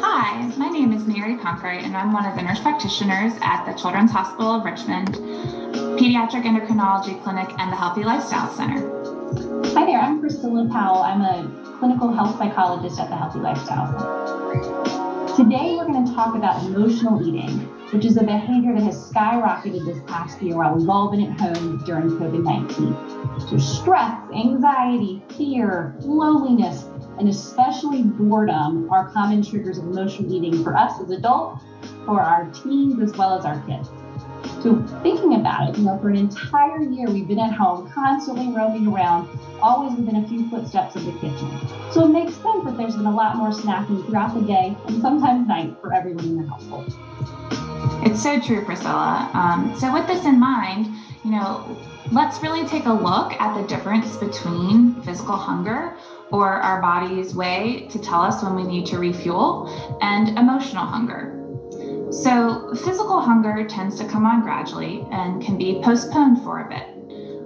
Hi, 0.00 0.46
my 0.56 0.68
name 0.68 0.92
is 0.92 1.04
Mary 1.04 1.36
Conkright, 1.36 1.82
and 1.82 1.94
I'm 1.94 2.12
one 2.12 2.24
of 2.24 2.36
the 2.36 2.42
nurse 2.42 2.60
practitioners 2.60 3.32
at 3.42 3.66
the 3.66 3.78
Children's 3.78 4.12
Hospital 4.12 4.52
of 4.52 4.64
Richmond 4.64 5.63
Pediatric 5.96 6.42
Endocrinology 6.42 7.22
Clinic, 7.22 7.54
and 7.56 7.70
the 7.70 7.76
Healthy 7.76 8.02
Lifestyle 8.02 8.52
Center. 8.52 8.80
Hi 9.74 9.86
there, 9.86 10.00
I'm 10.00 10.18
Priscilla 10.18 10.68
Powell. 10.68 11.02
I'm 11.02 11.20
a 11.20 11.78
clinical 11.78 12.12
health 12.12 12.36
psychologist 12.36 12.98
at 12.98 13.10
the 13.10 13.16
Healthy 13.16 13.38
Lifestyle 13.38 13.96
Center. 13.96 15.36
Today, 15.36 15.76
we're 15.76 15.86
going 15.86 16.04
to 16.04 16.12
talk 16.12 16.34
about 16.34 16.64
emotional 16.64 17.24
eating, 17.24 17.60
which 17.92 18.04
is 18.04 18.16
a 18.16 18.24
behavior 18.24 18.74
that 18.74 18.82
has 18.82 19.08
skyrocketed 19.08 19.86
this 19.86 20.00
past 20.08 20.42
year 20.42 20.56
while 20.56 20.74
we've 20.74 20.88
all 20.88 21.12
been 21.12 21.30
at 21.30 21.40
home 21.40 21.80
during 21.84 22.10
COVID 22.10 22.42
19. 22.42 23.48
So, 23.48 23.58
stress, 23.58 24.20
anxiety, 24.34 25.22
fear, 25.36 25.94
loneliness, 26.00 26.86
and 27.20 27.28
especially 27.28 28.02
boredom 28.02 28.90
are 28.90 29.10
common 29.10 29.44
triggers 29.44 29.78
of 29.78 29.84
emotional 29.84 30.32
eating 30.32 30.64
for 30.64 30.76
us 30.76 31.00
as 31.00 31.10
adults, 31.10 31.62
for 32.04 32.20
our 32.20 32.50
teens, 32.50 33.00
as 33.00 33.16
well 33.16 33.38
as 33.38 33.44
our 33.44 33.60
kids. 33.64 33.90
So 34.64 34.82
thinking 35.02 35.34
about 35.34 35.68
it, 35.68 35.76
you 35.76 35.84
know, 35.84 35.98
for 35.98 36.08
an 36.08 36.16
entire 36.16 36.80
year 36.80 37.06
we've 37.10 37.28
been 37.28 37.38
at 37.38 37.52
home, 37.52 37.86
constantly 37.90 38.48
roaming 38.48 38.86
around, 38.86 39.28
always 39.60 39.94
within 39.94 40.16
a 40.16 40.26
few 40.26 40.48
footsteps 40.48 40.96
of 40.96 41.04
the 41.04 41.12
kitchen. 41.12 41.50
So 41.90 42.06
it 42.06 42.08
makes 42.08 42.32
sense 42.32 42.64
that 42.64 42.78
there's 42.78 42.96
been 42.96 43.04
a 43.04 43.14
lot 43.14 43.36
more 43.36 43.50
snacking 43.50 44.02
throughout 44.06 44.32
the 44.32 44.40
day 44.40 44.74
and 44.86 45.02
sometimes 45.02 45.46
night 45.46 45.76
for 45.82 45.92
everyone 45.92 46.24
in 46.24 46.36
the 46.38 46.48
household. 46.48 46.96
It's 48.06 48.22
so 48.22 48.40
true, 48.40 48.64
Priscilla. 48.64 49.28
Um, 49.34 49.74
so 49.76 49.92
with 49.92 50.06
this 50.06 50.24
in 50.24 50.40
mind, 50.40 50.88
you 51.26 51.30
know, 51.30 51.76
let's 52.10 52.42
really 52.42 52.66
take 52.66 52.86
a 52.86 52.92
look 52.92 53.34
at 53.34 53.60
the 53.60 53.66
difference 53.68 54.16
between 54.16 54.98
physical 55.02 55.36
hunger 55.36 55.98
or 56.30 56.54
our 56.54 56.80
body's 56.80 57.34
way 57.34 57.86
to 57.90 57.98
tell 57.98 58.22
us 58.22 58.42
when 58.42 58.54
we 58.54 58.62
need 58.62 58.86
to 58.86 58.98
refuel 58.98 59.68
and 60.00 60.38
emotional 60.38 60.86
hunger 60.86 61.43
so, 62.14 62.72
physical 62.76 63.20
hunger 63.20 63.66
tends 63.66 63.96
to 63.96 64.04
come 64.04 64.24
on 64.24 64.42
gradually 64.42 65.04
and 65.10 65.42
can 65.42 65.58
be 65.58 65.80
postponed 65.82 66.42
for 66.44 66.60
a 66.60 66.68
bit. 66.68 66.86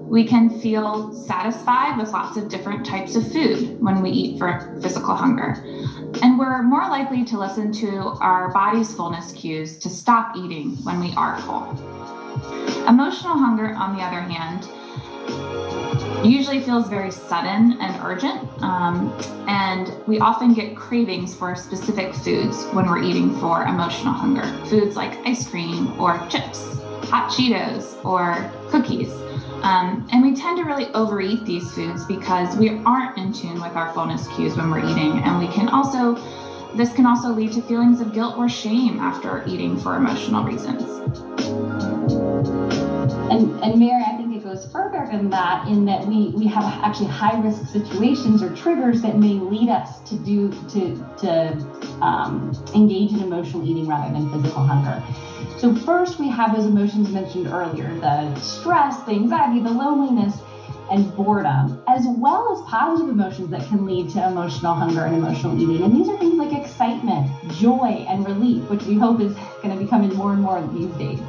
We 0.02 0.24
can 0.24 0.50
feel 0.60 1.10
satisfied 1.12 1.96
with 1.96 2.12
lots 2.12 2.36
of 2.36 2.48
different 2.48 2.84
types 2.84 3.14
of 3.14 3.32
food 3.32 3.80
when 3.80 4.02
we 4.02 4.10
eat 4.10 4.38
for 4.38 4.78
physical 4.82 5.14
hunger. 5.14 5.54
And 6.22 6.38
we're 6.38 6.62
more 6.62 6.86
likely 6.88 7.24
to 7.24 7.38
listen 7.38 7.72
to 7.72 8.08
our 8.20 8.52
body's 8.52 8.92
fullness 8.92 9.32
cues 9.32 9.78
to 9.78 9.88
stop 9.88 10.36
eating 10.36 10.72
when 10.84 11.00
we 11.00 11.14
are 11.14 11.40
full. 11.40 11.64
Emotional 12.86 13.38
hunger, 13.38 13.74
on 13.74 13.96
the 13.96 14.02
other 14.02 14.20
hand, 14.20 14.68
usually 16.28 16.60
feels 16.60 16.88
very 16.88 17.10
sudden 17.10 17.78
and 17.80 18.04
urgent, 18.04 18.48
um, 18.62 19.16
and 19.48 19.92
we 20.06 20.18
often 20.20 20.54
get 20.54 20.76
cravings 20.76 21.34
for 21.34 21.54
specific 21.54 22.14
foods 22.14 22.64
when 22.72 22.86
we're 22.86 23.02
eating 23.02 23.34
for 23.38 23.62
emotional 23.64 24.12
hunger. 24.12 24.44
Foods 24.66 24.96
like 24.96 25.18
ice 25.26 25.48
cream 25.48 25.98
or 26.00 26.18
chips, 26.28 26.78
hot 27.04 27.30
Cheetos, 27.30 28.04
or 28.04 28.52
cookies. 28.70 29.12
Um, 29.62 30.06
and 30.12 30.22
we 30.22 30.34
tend 30.34 30.56
to 30.58 30.64
really 30.64 30.86
overeat 30.94 31.44
these 31.44 31.72
foods 31.72 32.04
because 32.04 32.56
we 32.56 32.70
aren't 32.84 33.18
in 33.18 33.32
tune 33.32 33.60
with 33.60 33.74
our 33.74 33.92
fullness 33.92 34.28
cues 34.36 34.56
when 34.56 34.70
we're 34.70 34.84
eating. 34.84 35.18
And 35.18 35.38
we 35.38 35.48
can 35.48 35.68
also, 35.68 36.14
this 36.76 36.92
can 36.92 37.06
also 37.06 37.30
lead 37.30 37.52
to 37.52 37.62
feelings 37.62 38.00
of 38.00 38.12
guilt 38.12 38.36
or 38.36 38.48
shame 38.48 39.00
after 39.00 39.44
eating 39.48 39.76
for 39.76 39.96
emotional 39.96 40.44
reasons. 40.44 40.82
And, 43.30 43.50
and 43.64 43.78
Mary, 43.80 44.02
I 44.06 44.17
goes 44.58 44.70
further 44.72 45.06
than 45.10 45.30
that 45.30 45.68
in 45.68 45.84
that 45.84 46.06
we, 46.06 46.28
we 46.28 46.46
have 46.46 46.64
actually 46.64 47.06
high 47.06 47.38
risk 47.40 47.66
situations 47.66 48.42
or 48.42 48.54
triggers 48.54 49.02
that 49.02 49.18
may 49.18 49.34
lead 49.34 49.68
us 49.68 50.00
to 50.00 50.16
do 50.16 50.50
to 50.68 50.96
to 51.18 51.98
um, 52.00 52.52
engage 52.74 53.12
in 53.12 53.20
emotional 53.20 53.66
eating 53.66 53.86
rather 53.86 54.12
than 54.12 54.28
physical 54.30 54.62
hunger. 54.62 55.02
So 55.58 55.74
first 55.74 56.18
we 56.18 56.28
have 56.28 56.54
those 56.54 56.66
emotions 56.66 57.10
mentioned 57.10 57.48
earlier, 57.48 57.94
the 58.00 58.34
stress, 58.36 59.02
the 59.02 59.12
anxiety, 59.12 59.60
the 59.60 59.70
loneliness, 59.70 60.40
and 60.90 61.14
boredom, 61.16 61.82
as 61.86 62.06
well 62.06 62.48
as 62.52 62.60
positive 62.68 63.08
emotions 63.08 63.50
that 63.50 63.66
can 63.66 63.84
lead 63.84 64.08
to 64.10 64.26
emotional 64.26 64.74
hunger 64.74 65.04
and 65.04 65.16
emotional 65.16 65.60
eating. 65.60 65.82
And 65.82 65.94
these 65.94 66.08
are 66.08 66.18
things 66.18 66.38
like 66.38 66.52
excitement, 66.52 67.30
joy, 67.48 68.06
and 68.08 68.24
relief, 68.24 68.68
which 68.70 68.84
we 68.86 68.94
hope 68.94 69.20
is 69.20 69.34
going 69.62 69.76
to 69.76 69.82
be 69.82 69.88
coming 69.88 70.14
more 70.14 70.32
and 70.32 70.40
more 70.40 70.62
these 70.62 70.92
days. 70.92 71.20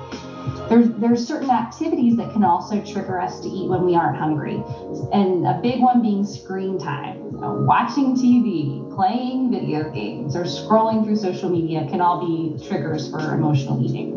There's, 0.69 0.89
there's 0.99 1.27
certain 1.27 1.49
activities 1.49 2.15
that 2.17 2.31
can 2.31 2.43
also 2.43 2.79
trigger 2.85 3.19
us 3.19 3.39
to 3.39 3.49
eat 3.49 3.69
when 3.69 3.85
we 3.85 3.95
aren't 3.95 4.17
hungry. 4.17 4.63
And 5.11 5.47
a 5.47 5.59
big 5.63 5.81
one 5.81 6.03
being 6.03 6.23
screen 6.23 6.77
time. 6.77 7.17
You 7.33 7.41
know, 7.41 7.53
watching 7.67 8.13
TV, 8.13 8.93
playing 8.93 9.49
video 9.49 9.89
games, 9.89 10.35
or 10.35 10.43
scrolling 10.43 11.03
through 11.03 11.15
social 11.15 11.49
media 11.49 11.87
can 11.89 12.01
all 12.01 12.19
be 12.19 12.63
triggers 12.63 13.09
for 13.09 13.33
emotional 13.33 13.83
eating. 13.83 14.13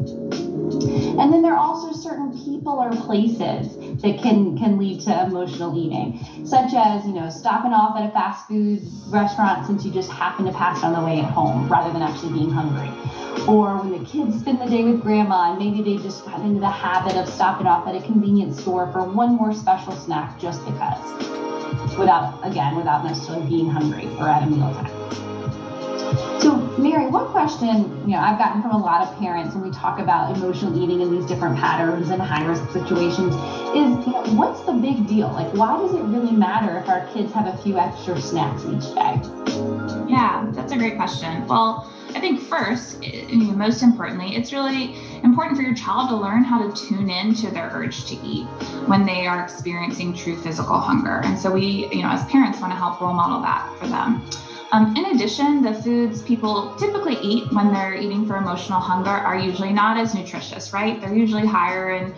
And 1.19 1.33
then 1.33 1.41
there 1.41 1.55
are 1.55 1.59
also 1.59 1.91
certain 1.93 2.37
people 2.45 2.75
or 2.75 2.91
places 2.91 3.77
that 4.03 4.21
can 4.21 4.57
can 4.57 4.79
lead 4.79 5.01
to 5.01 5.27
emotional 5.27 5.77
eating, 5.79 6.19
such 6.45 6.75
as 6.75 7.07
you 7.07 7.13
know 7.13 7.29
stopping 7.29 7.73
off 7.73 7.97
at 7.97 8.09
a 8.09 8.13
fast 8.13 8.47
food 8.49 8.83
restaurant 9.11 9.67
since 9.67 9.85
you 9.85 9.93
just 9.93 10.11
happen 10.11 10.45
to 10.45 10.53
pass 10.53 10.83
on 10.83 10.93
the 10.93 11.01
way 11.01 11.21
at 11.21 11.31
home 11.31 11.69
rather 11.69 11.93
than 11.93 12.03
actually 12.03 12.33
being 12.33 12.51
hungry, 12.51 12.91
or 13.49 13.79
when 13.79 13.91
the 13.91 14.05
kids 14.05 14.39
spend 14.39 14.61
the 14.61 14.67
day 14.67 14.85
with 14.85 15.03
grandma 15.03 15.51
and 15.51 15.59
maybe 15.59 15.81
they 15.81 15.97
just 16.03 16.25
got 16.25 16.41
into 16.41 16.61
the 16.61 16.69
habit 16.69 17.17
of 17.17 17.29
stopping 17.29 17.67
off 17.67 17.87
at 17.87 17.95
a 17.95 18.01
convenience 18.01 18.61
store 18.61 18.91
for 18.91 19.05
one 19.05 19.35
more 19.37 19.53
special 19.53 19.93
snack 19.93 20.39
just 20.39 20.65
because, 20.65 21.97
without 21.97 22.39
again 22.45 22.77
without 22.77 23.05
necessarily 23.05 23.47
being 23.49 23.69
hungry 23.69 24.07
or 24.19 24.29
at 24.29 24.43
a 24.43 24.47
mealtime. 24.47 25.02
So, 26.43 26.57
Mary, 26.77 27.07
one 27.07 27.27
question 27.29 27.69
you 28.05 28.17
know 28.17 28.19
I've 28.19 28.37
gotten 28.37 28.63
from 28.63 28.73
a 28.73 28.79
lot 28.79 29.07
of 29.07 29.17
parents 29.21 29.55
when 29.55 29.63
we 29.63 29.71
talk 29.71 30.01
about 30.01 30.37
emotional 30.37 30.77
eating 30.83 31.01
and 31.01 31.17
these 31.17 31.25
different 31.25 31.57
patterns 31.57 32.11
and 32.11 32.21
high 32.21 32.45
risk 32.45 32.69
situations 32.73 33.33
is, 33.77 34.05
you 34.05 34.13
know, 34.13 34.25
what's 34.35 34.61
the 34.63 34.73
big 34.73 35.07
deal? 35.07 35.29
Like, 35.29 35.55
why 35.55 35.77
does 35.77 35.95
it 35.95 36.03
really 36.03 36.33
matter 36.33 36.77
if 36.79 36.89
our 36.89 37.07
kids 37.13 37.33
have 37.33 37.47
a 37.47 37.57
few 37.59 37.79
extra 37.79 38.21
snacks 38.21 38.65
each 38.65 38.93
day? 38.93 39.21
Yeah, 40.09 40.51
that's 40.51 40.73
a 40.73 40.77
great 40.77 40.97
question. 40.97 41.47
Well, 41.47 41.89
I 42.17 42.19
think 42.19 42.41
first, 42.41 43.01
most 43.33 43.83
importantly, 43.83 44.35
it's 44.35 44.53
really 44.53 44.97
important 45.23 45.57
for 45.57 45.63
your 45.63 45.75
child 45.75 46.09
to 46.09 46.17
learn 46.17 46.43
how 46.43 46.59
to 46.69 46.73
tune 46.89 47.09
in 47.09 47.35
to 47.37 47.53
their 47.53 47.71
urge 47.73 48.05
to 48.07 48.17
eat 48.27 48.47
when 48.87 49.07
they 49.07 49.29
are 49.29 49.41
experiencing 49.41 50.13
true 50.13 50.37
physical 50.37 50.81
hunger. 50.81 51.21
And 51.25 51.39
so 51.39 51.53
we, 51.53 51.87
you 51.93 52.03
know, 52.03 52.09
as 52.09 52.25
parents 52.25 52.61
want 52.61 52.73
to 52.73 52.77
help 52.77 53.01
role 53.01 53.15
model 53.15 53.41
that 53.43 53.73
for 53.79 53.87
them. 53.87 54.21
Um, 54.73 54.97
in 54.97 55.05
addition, 55.15 55.63
the 55.63 55.75
foods 55.75 56.23
people 56.23 56.75
typically 56.77 57.17
eat 57.17 57.53
when 57.53 57.75
they're 57.75 57.95
eating 57.95 58.25
for 58.25 58.37
emotional 58.37 58.81
hunger 58.81 59.11
are 59.11 59.39
usually 59.39 59.71
not 59.71 59.99
as 59.99 60.15
nutritious, 60.15 60.73
right? 60.73 60.99
They're 60.99 61.15
usually 61.15 61.47
higher 61.47 61.91
in, 61.91 62.15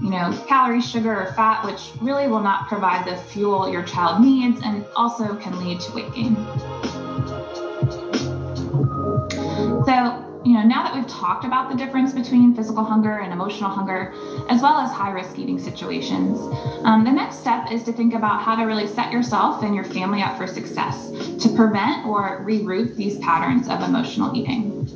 you 0.00 0.10
know, 0.10 0.32
calories, 0.46 0.88
sugar, 0.88 1.12
or 1.12 1.32
fat, 1.32 1.64
which 1.64 1.90
really 2.00 2.28
will 2.28 2.42
not 2.42 2.68
provide 2.68 3.04
the 3.08 3.16
fuel 3.16 3.68
your 3.68 3.82
child 3.82 4.22
needs 4.22 4.60
and 4.62 4.86
also 4.94 5.34
can 5.34 5.58
lead 5.58 5.80
to 5.80 5.92
weight 5.94 6.14
gain. 6.14 6.36
So, 9.84 10.25
you 10.46 10.52
know, 10.52 10.62
now 10.62 10.84
that 10.84 10.94
we've 10.94 11.08
talked 11.08 11.44
about 11.44 11.68
the 11.68 11.74
difference 11.74 12.12
between 12.12 12.54
physical 12.54 12.84
hunger 12.84 13.18
and 13.18 13.32
emotional 13.32 13.68
hunger, 13.68 14.14
as 14.48 14.62
well 14.62 14.78
as 14.78 14.92
high 14.92 15.10
risk 15.10 15.40
eating 15.40 15.58
situations, 15.58 16.38
um, 16.84 17.02
the 17.02 17.10
next 17.10 17.40
step 17.40 17.72
is 17.72 17.82
to 17.82 17.92
think 17.92 18.14
about 18.14 18.40
how 18.40 18.54
to 18.54 18.62
really 18.62 18.86
set 18.86 19.10
yourself 19.10 19.64
and 19.64 19.74
your 19.74 19.82
family 19.82 20.22
up 20.22 20.36
for 20.36 20.46
success 20.46 21.10
to 21.40 21.48
prevent 21.48 22.06
or 22.06 22.44
reroute 22.46 22.94
these 22.94 23.18
patterns 23.18 23.66
of 23.66 23.82
emotional 23.82 24.36
eating. 24.36 24.86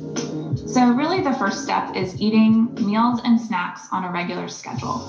So, 0.65 0.89
really, 0.93 1.19
the 1.19 1.33
first 1.33 1.63
step 1.63 1.97
is 1.97 2.15
eating 2.21 2.73
meals 2.75 3.19
and 3.25 3.37
snacks 3.37 3.89
on 3.91 4.05
a 4.05 4.11
regular 4.11 4.47
schedule. 4.47 5.03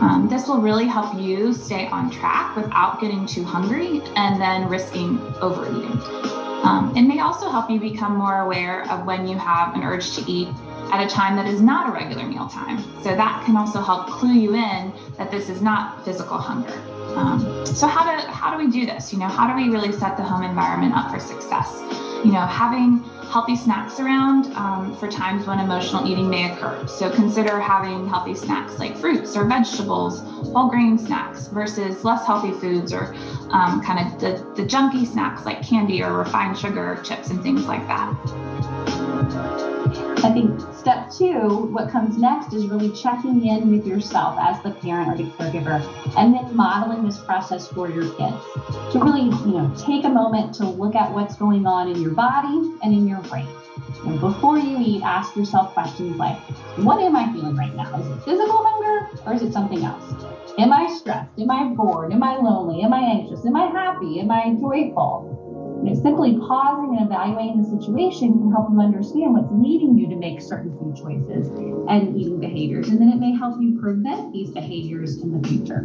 Um, 0.00 0.28
this 0.30 0.48
will 0.48 0.60
really 0.60 0.86
help 0.86 1.14
you 1.14 1.52
stay 1.52 1.86
on 1.88 2.10
track 2.10 2.56
without 2.56 3.00
getting 3.00 3.26
too 3.26 3.44
hungry 3.44 4.00
and 4.16 4.40
then 4.40 4.66
risking 4.66 5.18
overeating. 5.42 6.33
Um, 6.64 6.96
it 6.96 7.02
may 7.02 7.20
also 7.20 7.50
help 7.50 7.70
you 7.70 7.78
become 7.78 8.16
more 8.16 8.40
aware 8.40 8.90
of 8.90 9.04
when 9.04 9.28
you 9.28 9.36
have 9.36 9.74
an 9.74 9.82
urge 9.82 10.16
to 10.16 10.30
eat 10.30 10.48
at 10.92 11.04
a 11.04 11.08
time 11.08 11.36
that 11.36 11.46
is 11.46 11.60
not 11.60 11.90
a 11.90 11.92
regular 11.92 12.24
meal 12.26 12.48
time. 12.48 12.82
So 13.02 13.14
that 13.14 13.44
can 13.44 13.56
also 13.56 13.80
help 13.80 14.06
clue 14.06 14.32
you 14.32 14.54
in 14.54 14.92
that 15.18 15.30
this 15.30 15.48
is 15.48 15.60
not 15.60 16.04
physical 16.04 16.38
hunger. 16.38 16.74
Um, 17.16 17.66
so 17.66 17.86
how 17.86 18.02
do 18.04 18.26
how 18.26 18.50
do 18.50 18.64
we 18.64 18.70
do 18.70 18.86
this? 18.86 19.12
You 19.12 19.18
know, 19.18 19.28
how 19.28 19.46
do 19.46 19.54
we 19.54 19.68
really 19.68 19.92
set 19.92 20.16
the 20.16 20.22
home 20.22 20.42
environment 20.42 20.94
up 20.94 21.10
for 21.10 21.20
success? 21.20 21.82
You 22.24 22.32
know, 22.32 22.40
having 22.40 23.04
healthy 23.34 23.56
snacks 23.56 23.98
around 23.98 24.46
um, 24.54 24.94
for 24.94 25.08
times 25.08 25.44
when 25.44 25.58
emotional 25.58 26.06
eating 26.06 26.30
may 26.30 26.52
occur. 26.52 26.86
So 26.86 27.10
consider 27.10 27.58
having 27.58 28.06
healthy 28.06 28.36
snacks 28.36 28.78
like 28.78 28.96
fruits 28.96 29.34
or 29.34 29.44
vegetables, 29.44 30.20
whole 30.52 30.68
grain 30.68 30.96
snacks 30.96 31.48
versus 31.48 32.04
less 32.04 32.24
healthy 32.24 32.52
foods 32.52 32.92
or 32.92 33.12
um, 33.50 33.82
kind 33.82 33.98
of 33.98 34.20
the, 34.20 34.52
the 34.54 34.62
junky 34.62 35.04
snacks 35.04 35.44
like 35.44 35.62
candy 35.62 36.00
or 36.00 36.16
refined 36.16 36.56
sugar, 36.56 37.00
chips, 37.02 37.30
and 37.30 37.42
things 37.42 37.66
like 37.66 37.84
that. 37.88 38.73
I 40.24 40.32
think 40.32 40.58
step 40.72 41.10
two, 41.10 41.68
what 41.70 41.90
comes 41.90 42.16
next 42.16 42.54
is 42.54 42.66
really 42.66 42.90
checking 42.90 43.44
in 43.44 43.70
with 43.70 43.86
yourself 43.86 44.38
as 44.40 44.58
the 44.62 44.70
parent 44.70 45.12
or 45.12 45.22
the 45.22 45.28
caregiver, 45.32 45.84
and 46.16 46.32
then 46.32 46.56
modeling 46.56 47.04
this 47.04 47.18
process 47.18 47.68
for 47.68 47.90
your 47.90 48.08
kids. 48.14 48.42
To 48.92 49.00
really, 49.00 49.24
you 49.24 49.58
know, 49.58 49.70
take 49.76 50.06
a 50.06 50.08
moment 50.08 50.54
to 50.54 50.64
look 50.64 50.94
at 50.94 51.12
what's 51.12 51.36
going 51.36 51.66
on 51.66 51.90
in 51.90 52.00
your 52.00 52.12
body 52.12 52.72
and 52.82 52.94
in 52.94 53.06
your 53.06 53.20
brain. 53.20 53.46
And 54.06 54.18
before 54.18 54.56
you 54.56 54.78
eat, 54.80 55.02
ask 55.02 55.36
yourself 55.36 55.74
questions 55.74 56.16
like, 56.16 56.38
what 56.78 57.02
am 57.02 57.16
I 57.16 57.30
feeling 57.34 57.54
right 57.54 57.74
now? 57.74 57.94
Is 58.00 58.06
it 58.08 58.22
physical 58.22 58.64
hunger 58.64 59.10
or 59.26 59.34
is 59.34 59.42
it 59.42 59.52
something 59.52 59.84
else? 59.84 60.10
Am 60.56 60.72
I 60.72 60.86
stressed? 60.86 61.38
Am 61.38 61.50
I 61.50 61.64
bored? 61.64 62.14
Am 62.14 62.22
I 62.22 62.36
lonely? 62.36 62.82
Am 62.82 62.94
I 62.94 63.00
anxious? 63.00 63.44
Am 63.44 63.56
I 63.56 63.66
happy? 63.66 64.20
Am 64.20 64.30
I 64.30 64.54
joyful? 64.58 65.43
Know, 65.84 65.94
simply 66.00 66.38
pausing 66.38 66.96
and 66.96 67.06
evaluating 67.06 67.62
the 67.62 67.68
situation 67.68 68.32
can 68.32 68.50
help 68.50 68.70
you 68.72 68.80
understand 68.80 69.34
what's 69.34 69.52
leading 69.52 69.98
you 69.98 70.08
to 70.08 70.16
make 70.16 70.40
certain 70.40 70.72
food 70.78 70.96
choices 70.96 71.48
and 71.88 72.16
eating 72.16 72.40
behaviors. 72.40 72.88
And 72.88 72.98
then 72.98 73.10
it 73.10 73.16
may 73.16 73.36
help 73.36 73.60
you 73.60 73.78
prevent 73.78 74.32
these 74.32 74.50
behaviors 74.50 75.20
in 75.20 75.38
the 75.38 75.46
future. 75.46 75.84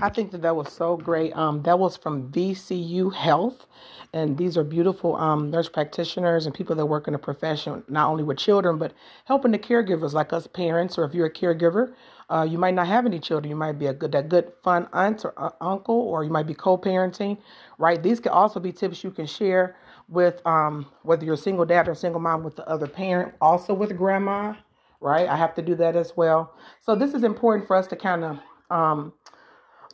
I 0.00 0.08
think 0.08 0.32
that 0.32 0.42
that 0.42 0.56
was 0.56 0.72
so 0.72 0.96
great. 0.96 1.36
Um, 1.36 1.62
that 1.62 1.78
was 1.78 1.96
from 1.96 2.32
VCU 2.32 3.14
Health. 3.14 3.68
And 4.12 4.36
these 4.36 4.58
are 4.58 4.64
beautiful 4.64 5.14
um, 5.16 5.48
nurse 5.50 5.68
practitioners 5.68 6.44
and 6.44 6.54
people 6.54 6.74
that 6.74 6.86
work 6.86 7.06
in 7.06 7.14
a 7.14 7.18
profession, 7.18 7.84
not 7.88 8.10
only 8.10 8.24
with 8.24 8.38
children, 8.38 8.76
but 8.76 8.92
helping 9.24 9.52
the 9.52 9.58
caregivers 9.58 10.12
like 10.14 10.32
us 10.32 10.48
parents, 10.48 10.98
or 10.98 11.04
if 11.04 11.14
you're 11.14 11.26
a 11.26 11.32
caregiver, 11.32 11.94
uh, 12.32 12.44
you 12.44 12.56
might 12.58 12.74
not 12.74 12.86
have 12.86 13.04
any 13.04 13.20
children. 13.20 13.50
You 13.50 13.56
might 13.56 13.78
be 13.78 13.86
a 13.86 13.92
good, 13.92 14.12
that 14.12 14.28
good, 14.30 14.52
fun 14.62 14.88
aunt 14.94 15.24
or 15.24 15.34
uh, 15.36 15.50
uncle, 15.60 15.94
or 15.94 16.24
you 16.24 16.30
might 16.30 16.46
be 16.46 16.54
co-parenting, 16.54 17.36
right? 17.78 18.02
These 18.02 18.20
can 18.20 18.32
also 18.32 18.58
be 18.58 18.72
tips 18.72 19.04
you 19.04 19.10
can 19.10 19.26
share 19.26 19.76
with 20.08 20.44
um, 20.46 20.86
whether 21.02 21.24
you're 21.24 21.34
a 21.34 21.38
single 21.38 21.66
dad 21.66 21.88
or 21.88 21.94
single 21.94 22.20
mom 22.20 22.42
with 22.42 22.56
the 22.56 22.66
other 22.68 22.86
parent, 22.86 23.34
also 23.40 23.74
with 23.74 23.96
grandma, 23.96 24.54
right? 25.00 25.28
I 25.28 25.36
have 25.36 25.54
to 25.56 25.62
do 25.62 25.74
that 25.76 25.94
as 25.94 26.16
well. 26.16 26.54
So 26.80 26.94
this 26.94 27.12
is 27.12 27.22
important 27.22 27.66
for 27.66 27.76
us 27.76 27.86
to 27.88 27.96
kind 27.96 28.24
of, 28.24 28.38
um, 28.70 29.12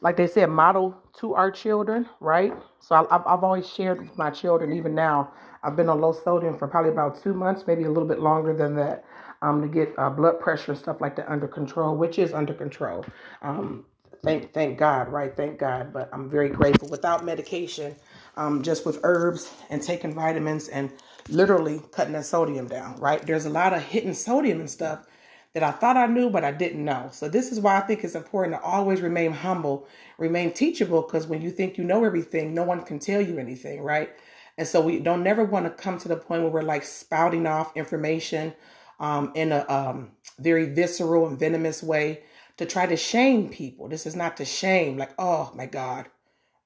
like 0.01 0.17
they 0.17 0.29
said, 0.29 0.49
model 0.49 0.97
to 1.19 1.35
our 1.35 1.51
children, 1.51 2.09
right? 2.21 2.53
So 2.79 2.95
I, 2.95 3.17
I've, 3.17 3.27
I've 3.27 3.45
always 3.45 3.69
shared 3.69 4.01
with 4.01 4.17
my 4.17 4.31
children, 4.31 4.73
even 4.73 4.95
now. 4.95 5.33
I've 5.65 5.75
been 5.75 5.89
on 5.89 6.01
low 6.01 6.13
sodium 6.13 6.57
for 6.57 6.69
probably 6.69 6.93
about 6.93 7.21
two 7.21 7.35
months, 7.35 7.65
maybe 7.67 7.83
a 7.83 7.91
little 7.91 8.09
bit 8.09 8.21
longer 8.21 8.55
than 8.55 8.77
that 8.77 9.05
um, 9.43 9.63
to 9.63 9.69
get 9.69 9.95
uh, 9.99 10.11
blood 10.11 10.41
pressure 10.41 10.73
and 10.73 10.81
stuff 10.81 11.01
like 11.01 11.17
that 11.17 11.31
under 11.31 11.49
control, 11.49 11.97
which 11.97 12.19
is 12.19 12.33
under 12.33 12.55
control. 12.55 13.05
Um, 13.43 13.87
thank 14.25 14.53
thank 14.53 14.79
God, 14.79 15.09
right? 15.09 15.37
Thank 15.37 15.59
God. 15.59 15.93
But 15.93 16.11
I'm 16.13 16.31
very 16.31 16.51
grateful. 16.51 16.89
Without 16.89 17.25
medication, 17.25 17.97
um, 18.37 18.63
just 18.63 18.87
with 18.87 19.01
herbs 19.05 19.51
and 19.71 19.83
taking 19.83 20.15
vitamins 20.15 20.69
and 20.69 20.93
literally 21.31 21.83
cutting 21.93 22.15
that 22.15 22.27
sodium 22.27 22.69
down, 22.69 22.97
right? 23.01 23.23
There's 23.27 23.47
a 23.47 23.51
lot 23.51 23.75
of 23.75 23.83
hidden 23.83 24.15
sodium 24.15 24.61
and 24.61 24.71
stuff 24.71 25.07
that 25.55 25.63
I 25.65 25.73
thought 25.73 25.97
I 25.97 26.07
knew, 26.07 26.31
but 26.31 26.45
I 26.45 26.53
didn't 26.53 26.85
know. 26.85 27.09
So 27.13 27.29
this 27.29 27.53
is 27.53 27.61
why 27.61 27.79
I 27.79 27.81
think 27.81 28.05
it's 28.05 28.15
important 28.15 28.57
to 28.57 28.63
always 28.63 29.01
remain 29.01 29.33
humble, 29.33 29.89
remain 30.19 30.53
teachable, 30.53 31.03
because 31.03 31.27
when 31.27 31.43
you 31.43 31.51
think 31.51 31.79
you 31.79 31.85
know 31.85 32.05
everything, 32.05 32.55
no 32.55 32.65
one 32.65 32.83
can 32.85 33.01
tell 33.01 33.21
you 33.23 33.39
anything, 33.39 33.83
right? 33.83 34.11
And 34.59 34.69
so 34.69 34.81
we 34.81 35.01
don't 35.01 35.25
never 35.25 35.45
want 35.45 35.67
to 35.67 35.71
come 35.71 35.99
to 36.01 36.09
the 36.09 36.17
point 36.17 36.43
where 36.43 36.53
we're 36.53 36.63
like 36.63 36.85
spouting 36.85 37.47
off 37.47 37.77
information 37.77 38.55
um, 39.01 39.33
in 39.35 39.53
a 39.53 39.65
um, 39.69 40.11
very 40.39 40.67
visceral 40.67 41.27
and 41.27 41.39
venomous 41.39 41.83
way 41.83 42.23
to 42.57 42.67
try 42.67 42.87
to 42.87 42.97
shame 42.97 43.49
people. 43.49 43.89
This 43.89 44.07
is 44.07 44.17
not 44.17 44.37
to 44.39 44.45
shame, 44.45 44.97
like, 44.97 45.13
oh 45.19 45.53
my 45.55 45.67
God, 45.67 46.07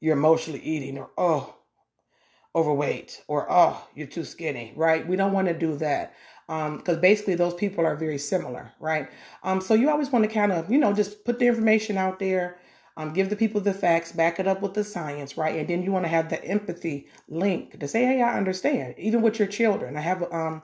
you're 0.01 0.17
emotionally 0.17 0.61
eating, 0.61 0.99
or 0.99 1.11
oh, 1.17 1.55
overweight, 2.55 3.23
or 3.29 3.47
oh, 3.51 3.87
you're 3.95 4.07
too 4.07 4.25
skinny, 4.25 4.73
right? 4.77 5.07
We 5.07 5.17
don't 5.17 5.33
want 5.33 5.49
to 5.49 5.55
do 5.55 5.77
that 5.77 6.15
because 6.47 6.97
um, 6.97 7.01
basically 7.01 7.35
those 7.35 7.55
people 7.55 7.87
are 7.87 7.97
very 7.97 8.19
similar, 8.19 8.73
right? 8.81 9.09
Um, 9.43 9.61
so 9.61 9.75
you 9.75 9.89
always 9.89 10.11
want 10.11 10.25
to 10.25 10.31
kind 10.31 10.53
of, 10.53 10.71
you 10.71 10.79
know, 10.79 10.93
just 10.93 11.25
put 11.25 11.39
the 11.39 11.47
information 11.47 11.97
out 11.97 12.19
there, 12.19 12.59
um, 12.97 13.13
give 13.13 13.31
the 13.31 13.37
people 13.37 13.61
the 13.61 13.73
facts, 13.73 14.13
back 14.13 14.39
it 14.39 14.47
up 14.47 14.61
with 14.61 14.75
the 14.75 14.85
science, 14.85 15.39
right? 15.39 15.57
And 15.57 15.69
then 15.69 15.83
you 15.83 15.93
want 15.93 16.05
to 16.05 16.11
have 16.11 16.29
the 16.29 16.45
empathy 16.45 17.09
link 17.29 17.79
to 17.81 17.89
say, 17.89 18.05
hey, 18.05 18.23
I 18.23 18.37
understand, 18.37 18.95
even 18.99 19.23
with 19.23 19.39
your 19.39 19.49
children. 19.49 19.97
I 19.97 20.01
have 20.01 20.31
um, 20.33 20.63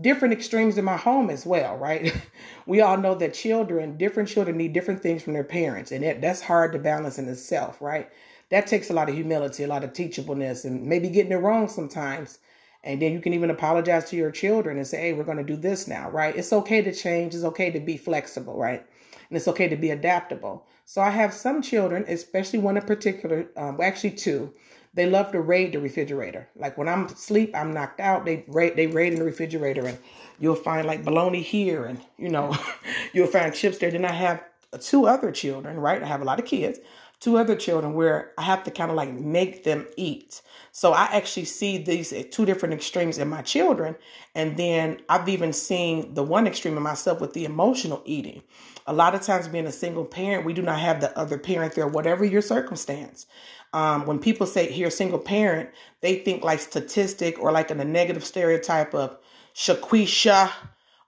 different 0.00 0.34
extremes 0.34 0.78
in 0.78 0.84
my 0.84 0.96
home 0.96 1.30
as 1.30 1.46
well, 1.46 1.76
right? 1.76 2.14
we 2.66 2.80
all 2.80 2.96
know 2.96 3.14
that 3.16 3.34
children, 3.34 3.96
different 3.96 4.28
children 4.28 4.56
need 4.56 4.72
different 4.72 5.02
things 5.02 5.22
from 5.22 5.32
their 5.32 5.44
parents, 5.44 5.92
and 5.92 6.04
that, 6.04 6.20
that's 6.20 6.40
hard 6.40 6.72
to 6.72 6.78
balance 6.78 7.18
in 7.18 7.28
itself, 7.28 7.80
right? 7.80 8.10
That 8.50 8.66
takes 8.66 8.90
a 8.90 8.92
lot 8.92 9.08
of 9.08 9.14
humility, 9.14 9.62
a 9.62 9.68
lot 9.68 9.84
of 9.84 9.92
teachableness, 9.92 10.64
and 10.64 10.84
maybe 10.84 11.08
getting 11.08 11.32
it 11.32 11.36
wrong 11.36 11.68
sometimes. 11.68 12.38
And 12.82 13.00
then 13.00 13.12
you 13.12 13.20
can 13.20 13.34
even 13.34 13.50
apologize 13.50 14.08
to 14.10 14.16
your 14.16 14.30
children 14.30 14.76
and 14.76 14.86
say, 14.86 15.00
hey, 15.00 15.12
we're 15.12 15.24
going 15.24 15.36
to 15.36 15.44
do 15.44 15.56
this 15.56 15.86
now, 15.86 16.10
right? 16.10 16.34
It's 16.34 16.52
okay 16.52 16.82
to 16.82 16.94
change. 16.94 17.34
It's 17.34 17.44
okay 17.44 17.70
to 17.70 17.80
be 17.80 17.96
flexible, 17.96 18.56
right? 18.56 18.84
And 19.28 19.36
it's 19.36 19.48
okay 19.48 19.68
to 19.68 19.76
be 19.76 19.90
adaptable. 19.90 20.66
So 20.86 21.00
I 21.00 21.10
have 21.10 21.32
some 21.32 21.62
children, 21.62 22.04
especially 22.08 22.58
one 22.58 22.76
in 22.76 22.82
particular, 22.82 23.46
um, 23.56 23.80
actually 23.80 24.12
two, 24.12 24.52
they 24.94 25.06
love 25.06 25.30
to 25.32 25.40
raid 25.40 25.72
the 25.72 25.80
refrigerator. 25.80 26.48
Like 26.56 26.76
when 26.76 26.88
I'm 26.88 27.06
asleep, 27.06 27.52
I'm 27.54 27.72
knocked 27.72 28.00
out. 28.00 28.24
They 28.24 28.44
raid, 28.48 28.76
they 28.76 28.86
raid 28.86 29.12
in 29.12 29.18
the 29.18 29.24
refrigerator, 29.24 29.86
and 29.86 29.98
you'll 30.38 30.56
find 30.56 30.86
like 30.86 31.04
bologna 31.04 31.42
here, 31.42 31.84
and 31.84 32.00
you 32.18 32.28
know, 32.28 32.56
you'll 33.12 33.28
find 33.28 33.54
chips 33.54 33.78
there. 33.78 33.90
Then 33.90 34.04
I 34.04 34.12
have 34.12 34.42
two 34.80 35.06
other 35.06 35.30
children, 35.30 35.78
right? 35.78 36.02
I 36.02 36.06
have 36.06 36.22
a 36.22 36.24
lot 36.24 36.40
of 36.40 36.44
kids. 36.44 36.78
Two 37.20 37.36
other 37.36 37.54
children 37.54 37.92
where 37.92 38.32
I 38.38 38.42
have 38.42 38.64
to 38.64 38.70
kind 38.70 38.90
of 38.90 38.96
like 38.96 39.12
make 39.12 39.62
them 39.62 39.86
eat. 39.98 40.40
So 40.72 40.92
I 40.92 41.04
actually 41.12 41.44
see 41.44 41.76
these 41.76 42.14
two 42.30 42.46
different 42.46 42.72
extremes 42.72 43.18
in 43.18 43.28
my 43.28 43.42
children. 43.42 43.94
And 44.34 44.56
then 44.56 45.02
I've 45.08 45.28
even 45.28 45.52
seen 45.52 46.14
the 46.14 46.22
one 46.22 46.46
extreme 46.46 46.78
in 46.78 46.82
myself 46.82 47.20
with 47.20 47.34
the 47.34 47.44
emotional 47.44 48.02
eating. 48.06 48.42
A 48.86 48.94
lot 48.94 49.14
of 49.14 49.20
times, 49.20 49.48
being 49.48 49.66
a 49.66 49.72
single 49.72 50.06
parent, 50.06 50.46
we 50.46 50.54
do 50.54 50.62
not 50.62 50.80
have 50.80 51.00
the 51.00 51.16
other 51.18 51.36
parent 51.36 51.74
there, 51.74 51.86
whatever 51.86 52.24
your 52.24 52.40
circumstance. 52.40 53.26
Um, 53.72 54.06
when 54.06 54.18
people 54.18 54.46
say 54.46 54.70
here 54.70 54.90
single 54.90 55.18
parent, 55.18 55.70
they 56.00 56.16
think 56.16 56.42
like 56.42 56.60
statistic 56.60 57.38
or 57.38 57.52
like 57.52 57.70
in 57.70 57.78
a 57.80 57.84
negative 57.84 58.24
stereotype 58.24 58.94
of 58.94 59.16
Shaquisha 59.54 60.50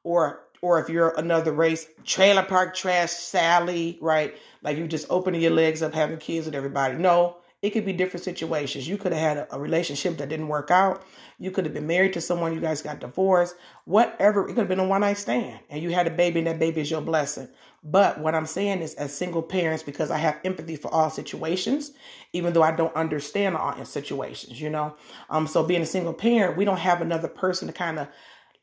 or 0.04 0.42
or 0.62 0.80
if 0.80 0.88
you're 0.88 1.12
another 1.18 1.52
race, 1.52 1.88
trailer 2.04 2.44
park 2.44 2.74
trash 2.74 3.10
Sally, 3.10 3.98
right? 4.00 4.36
Like 4.62 4.78
you 4.78 4.86
just 4.86 5.08
opening 5.10 5.40
your 5.40 5.50
legs 5.50 5.82
up, 5.82 5.92
having 5.92 6.18
kids 6.18 6.46
with 6.46 6.54
everybody. 6.54 6.94
No, 6.94 7.38
it 7.62 7.70
could 7.70 7.84
be 7.84 7.92
different 7.92 8.24
situations. 8.24 8.88
You 8.88 8.96
could 8.96 9.12
have 9.12 9.20
had 9.20 9.36
a, 9.38 9.56
a, 9.56 9.58
relationship 9.58 10.18
that 10.18 10.28
didn't 10.28 10.48
work 10.48 10.70
out. 10.70 11.04
You 11.38 11.50
could 11.50 11.64
have 11.64 11.74
been 11.74 11.86
married 11.86 12.12
to 12.14 12.20
someone, 12.20 12.54
you 12.54 12.60
guys 12.60 12.82
got 12.82 13.00
divorced, 13.00 13.56
whatever. 13.84 14.44
It 14.44 14.48
could 14.48 14.58
have 14.58 14.68
been 14.68 14.80
a 14.80 14.86
one 14.86 15.00
night 15.00 15.18
stand 15.18 15.60
and 15.68 15.82
you 15.82 15.90
had 15.90 16.06
a 16.06 16.10
baby 16.10 16.38
and 16.38 16.46
that 16.46 16.58
baby 16.58 16.80
is 16.80 16.90
your 16.90 17.00
blessing. 17.00 17.48
But 17.84 18.20
what 18.20 18.34
I'm 18.34 18.46
saying 18.46 18.80
is, 18.80 18.94
as 18.94 19.16
single 19.16 19.42
parents, 19.42 19.82
because 19.82 20.10
I 20.10 20.18
have 20.18 20.38
empathy 20.44 20.76
for 20.76 20.92
all 20.92 21.10
situations, 21.10 21.92
even 22.32 22.52
though 22.52 22.62
I 22.62 22.70
don't 22.76 22.94
understand 22.94 23.56
all 23.56 23.84
situations, 23.84 24.60
you 24.60 24.70
know. 24.70 24.94
Um, 25.30 25.46
so 25.48 25.64
being 25.64 25.82
a 25.82 25.86
single 25.86 26.14
parent, 26.14 26.56
we 26.56 26.64
don't 26.64 26.78
have 26.78 27.00
another 27.00 27.28
person 27.28 27.66
to 27.66 27.74
kind 27.74 27.98
of 27.98 28.08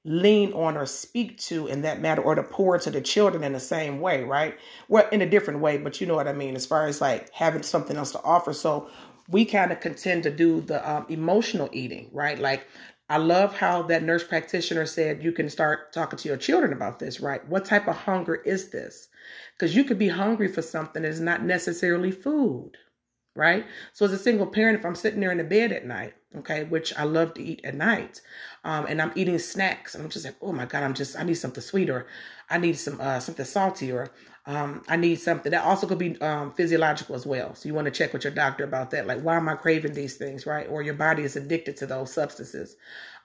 lean 0.06 0.54
on 0.54 0.78
or 0.78 0.86
speak 0.86 1.38
to 1.38 1.68
in 1.68 1.82
that 1.82 2.00
matter, 2.00 2.22
or 2.22 2.34
to 2.34 2.44
pour 2.44 2.78
to 2.78 2.90
the 2.90 3.02
children 3.02 3.44
in 3.44 3.52
the 3.52 3.60
same 3.60 4.00
way, 4.00 4.24
right? 4.24 4.58
Well, 4.88 5.08
in 5.12 5.22
a 5.22 5.30
different 5.30 5.60
way, 5.60 5.78
but 5.78 6.00
you 6.00 6.08
know 6.08 6.16
what 6.16 6.28
I 6.28 6.34
mean, 6.34 6.56
as 6.56 6.66
far 6.66 6.88
as 6.88 7.02
like 7.02 7.30
having 7.34 7.64
something 7.64 7.98
else 7.98 8.14
to 8.14 8.24
offer. 8.24 8.54
So 8.54 8.90
we 9.28 9.44
kind 9.44 9.74
of 9.74 9.82
contend 9.82 10.24
to 10.24 10.32
do 10.32 10.62
the 10.62 10.90
um, 10.90 11.06
emotional 11.10 11.70
eating, 11.74 12.10
right? 12.14 12.40
Like 12.40 12.66
I 13.10 13.18
love 13.18 13.56
how 13.56 13.82
that 13.84 14.04
nurse 14.04 14.24
practitioner 14.24 14.86
said 14.86 15.24
you 15.24 15.32
can 15.32 15.50
start 15.50 15.92
talking 15.92 16.20
to 16.20 16.28
your 16.28 16.38
children 16.38 16.74
about 16.74 17.00
this, 17.00 17.20
right? 17.20 17.46
What 17.48 17.66
type 17.66 17.88
of 17.88 17.96
hunger 17.96 18.36
is 18.36 18.70
this? 18.70 19.08
Because 19.58 19.76
you 19.76 19.84
could 19.84 19.98
be 19.98 20.10
hungry 20.10 20.48
for 20.48 20.62
something 20.62 21.02
that's 21.02 21.20
not 21.20 21.44
necessarily 21.44 22.12
food, 22.12 22.74
right? 23.36 23.66
So 23.94 24.06
as 24.06 24.12
a 24.12 24.18
single 24.18 24.46
parent, 24.46 24.78
if 24.78 24.86
I'm 24.86 24.96
sitting 24.96 25.20
there 25.22 25.32
in 25.32 25.40
the 25.40 25.44
bed 25.44 25.72
at 25.72 25.88
night, 25.88 26.14
okay, 26.38 26.66
which 26.66 26.96
I 26.96 27.04
love 27.04 27.34
to 27.34 27.42
eat 27.44 27.62
at 27.64 27.74
night, 27.74 28.22
um, 28.64 28.86
and 28.86 29.02
I'm 29.02 29.12
eating 29.16 29.40
snacks, 29.40 29.96
and 29.96 30.04
I'm 30.04 30.10
just 30.12 30.26
like, 30.26 30.36
oh 30.42 30.52
my 30.52 30.66
god, 30.66 30.84
I'm 30.84 30.94
just 30.94 31.18
I 31.18 31.24
need 31.24 31.34
something 31.34 31.64
sweet, 31.64 31.90
or 31.90 32.06
I 32.48 32.60
need 32.60 32.74
some 32.74 33.02
uh, 33.02 33.20
something 33.20 33.46
salty, 33.46 33.92
or 33.92 34.12
um, 34.50 34.82
I 34.88 34.96
need 34.96 35.20
something 35.20 35.52
that 35.52 35.64
also 35.64 35.86
could 35.86 36.00
be 36.00 36.20
um, 36.22 36.52
physiological 36.54 37.14
as 37.14 37.24
well. 37.24 37.54
So 37.54 37.70
you 37.70 37.76
want 37.76 37.86
to 37.86 37.92
check 37.92 38.14
with 38.14 38.24
your 38.24 38.34
doctor 38.34 38.64
about 38.64 38.90
that. 38.92 39.06
Like, 39.06 39.22
why 39.22 39.38
am 39.38 39.48
I 39.48 39.54
craving 39.54 39.94
these 39.94 40.16
things, 40.16 40.48
right? 40.48 40.68
Or 40.68 40.82
your 40.82 40.96
body 40.96 41.22
is 41.22 41.36
addicted 41.36 41.78
to 41.78 41.86
those 41.86 42.12
substances. 42.12 42.76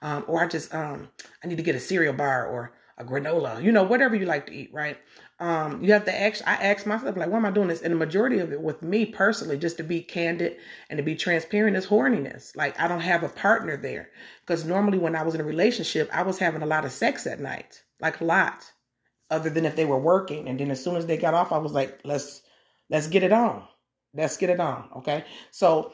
Um, 0.03 0.23
or 0.27 0.43
I 0.43 0.47
just, 0.47 0.71
um, 0.71 1.09
I 1.43 1.47
need 1.47 1.57
to 1.57 1.63
get 1.63 1.73
a 1.73 1.79
cereal 1.79 2.13
bar 2.13 2.45
or 2.45 2.73
a 2.99 3.03
granola, 3.03 3.63
you 3.63 3.71
know, 3.71 3.81
whatever 3.81 4.15
you 4.15 4.27
like 4.27 4.45
to 4.45 4.53
eat, 4.53 4.71
right? 4.71 4.99
Um, 5.39 5.83
you 5.83 5.93
have 5.93 6.05
to 6.05 6.15
ask, 6.15 6.47
I 6.47 6.53
ask 6.53 6.85
myself, 6.85 7.17
like, 7.17 7.31
why 7.31 7.37
am 7.37 7.45
I 7.47 7.49
doing 7.49 7.69
this? 7.69 7.81
And 7.81 7.91
the 7.91 7.97
majority 7.97 8.37
of 8.37 8.53
it 8.53 8.61
with 8.61 8.83
me 8.83 9.07
personally, 9.07 9.57
just 9.57 9.77
to 9.77 9.83
be 9.83 10.01
candid 10.01 10.57
and 10.91 10.97
to 10.97 11.03
be 11.03 11.15
transparent 11.15 11.75
is 11.75 11.87
horniness. 11.87 12.55
Like, 12.55 12.79
I 12.79 12.87
don't 12.87 13.01
have 13.01 13.23
a 13.23 13.29
partner 13.29 13.77
there. 13.77 14.11
Because 14.45 14.63
normally 14.63 14.99
when 14.99 15.15
I 15.15 15.23
was 15.23 15.33
in 15.33 15.41
a 15.41 15.45
relationship, 15.45 16.07
I 16.13 16.21
was 16.21 16.37
having 16.37 16.61
a 16.61 16.67
lot 16.67 16.85
of 16.85 16.91
sex 16.91 17.25
at 17.25 17.39
night, 17.39 17.81
like 17.99 18.21
a 18.21 18.25
lot 18.25 18.71
other 19.29 19.49
than 19.49 19.65
if 19.65 19.75
they 19.75 19.85
were 19.85 19.99
working. 19.99 20.47
And 20.47 20.59
then 20.59 20.71
as 20.71 20.83
soon 20.83 20.95
as 20.95 21.05
they 21.05 21.17
got 21.17 21.33
off, 21.33 21.51
I 21.51 21.57
was 21.57 21.73
like, 21.73 21.99
let's 22.03 22.41
let's 22.89 23.07
get 23.07 23.23
it 23.23 23.33
on. 23.33 23.63
Let's 24.13 24.37
get 24.37 24.49
it 24.49 24.59
on. 24.59 24.89
Okay. 24.97 25.25
So 25.51 25.91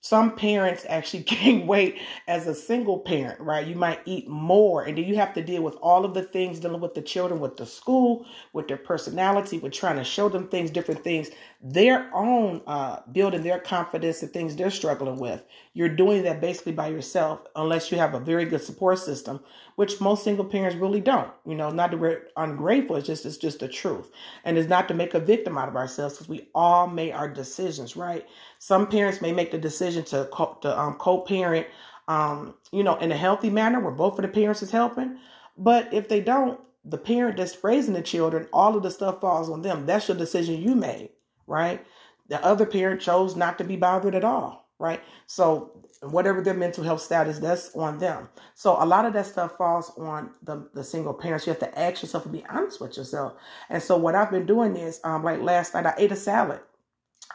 some 0.00 0.36
parents 0.36 0.86
actually 0.88 1.24
gain 1.24 1.66
weight 1.66 2.00
as 2.26 2.46
a 2.46 2.54
single 2.54 3.00
parent, 3.00 3.40
right? 3.40 3.66
You 3.66 3.74
might 3.74 4.00
eat 4.04 4.28
more, 4.28 4.84
and 4.84 4.96
then 4.96 5.04
you 5.04 5.16
have 5.16 5.34
to 5.34 5.42
deal 5.42 5.62
with 5.62 5.74
all 5.76 6.04
of 6.04 6.14
the 6.14 6.22
things 6.22 6.60
dealing 6.60 6.80
with 6.80 6.94
the 6.94 7.02
children, 7.02 7.40
with 7.40 7.56
the 7.56 7.66
school, 7.66 8.24
with 8.52 8.68
their 8.68 8.76
personality, 8.76 9.58
with 9.58 9.72
trying 9.72 9.96
to 9.96 10.04
show 10.04 10.28
them 10.28 10.48
things, 10.48 10.70
different 10.70 11.02
things, 11.02 11.28
their 11.60 12.10
own 12.14 12.62
uh, 12.66 13.00
building 13.12 13.42
their 13.42 13.58
confidence 13.58 14.22
and 14.22 14.32
things 14.32 14.54
they're 14.54 14.70
struggling 14.70 15.18
with. 15.18 15.42
You're 15.78 15.90
doing 15.90 16.24
that 16.24 16.40
basically 16.40 16.72
by 16.72 16.88
yourself, 16.88 17.42
unless 17.54 17.92
you 17.92 17.98
have 17.98 18.14
a 18.14 18.20
very 18.20 18.44
good 18.46 18.62
support 18.62 18.98
system, 18.98 19.40
which 19.76 20.00
most 20.00 20.24
single 20.24 20.44
parents 20.44 20.76
really 20.76 21.00
don't. 21.00 21.30
You 21.46 21.54
know, 21.54 21.70
not 21.70 21.92
that 21.92 22.00
we're 22.00 22.24
ungrateful, 22.36 22.96
it's 22.96 23.06
just 23.06 23.24
it's 23.24 23.36
just 23.36 23.60
the 23.60 23.68
truth, 23.68 24.10
and 24.44 24.58
it's 24.58 24.68
not 24.68 24.88
to 24.88 24.94
make 24.94 25.14
a 25.14 25.20
victim 25.20 25.56
out 25.56 25.68
of 25.68 25.76
ourselves 25.76 26.14
because 26.14 26.28
we 26.28 26.48
all 26.54 26.88
made 26.88 27.12
our 27.12 27.28
decisions, 27.28 27.96
right? 27.96 28.26
Some 28.58 28.88
parents 28.88 29.22
may 29.22 29.32
make 29.32 29.52
the 29.52 29.58
decision 29.58 30.04
to 30.06 30.28
co- 30.32 30.58
to 30.62 30.78
um, 30.78 30.94
co-parent, 30.96 31.68
um, 32.08 32.56
you 32.72 32.82
know, 32.82 32.96
in 32.96 33.12
a 33.12 33.16
healthy 33.16 33.50
manner 33.50 33.80
where 33.80 33.92
both 33.92 34.18
of 34.18 34.22
the 34.22 34.28
parents 34.28 34.62
is 34.64 34.72
helping. 34.72 35.18
But 35.56 35.94
if 35.94 36.08
they 36.08 36.20
don't, 36.20 36.60
the 36.84 36.98
parent 36.98 37.36
that's 37.38 37.64
raising 37.64 37.94
the 37.94 38.02
children, 38.02 38.48
all 38.52 38.76
of 38.76 38.82
the 38.82 38.90
stuff 38.90 39.20
falls 39.20 39.50
on 39.50 39.62
them. 39.62 39.86
That's 39.86 40.08
your 40.08 40.16
decision 40.16 40.60
you 40.62 40.74
made, 40.74 41.10
right? 41.46 41.86
The 42.28 42.44
other 42.44 42.66
parent 42.66 43.00
chose 43.00 43.36
not 43.36 43.58
to 43.58 43.64
be 43.64 43.76
bothered 43.76 44.16
at 44.16 44.24
all, 44.24 44.67
right? 44.78 45.00
So 45.26 45.72
whatever 46.02 46.42
their 46.42 46.54
mental 46.54 46.84
health 46.84 47.02
status, 47.02 47.38
that's 47.38 47.74
on 47.76 47.98
them. 47.98 48.28
So 48.54 48.82
a 48.82 48.86
lot 48.86 49.06
of 49.06 49.12
that 49.14 49.26
stuff 49.26 49.56
falls 49.58 49.92
on 49.98 50.30
the, 50.42 50.68
the 50.74 50.84
single 50.84 51.14
parents. 51.14 51.46
You 51.46 51.52
have 51.52 51.60
to 51.60 51.78
ask 51.78 52.02
yourself 52.02 52.24
and 52.24 52.32
be 52.32 52.44
honest 52.50 52.80
with 52.80 52.96
yourself. 52.96 53.34
And 53.70 53.82
so 53.82 53.96
what 53.96 54.14
I've 54.14 54.30
been 54.30 54.46
doing 54.46 54.76
is, 54.76 55.00
um, 55.04 55.24
like 55.24 55.40
last 55.40 55.74
night, 55.74 55.86
I 55.86 55.94
ate 55.98 56.12
a 56.12 56.16
salad 56.16 56.60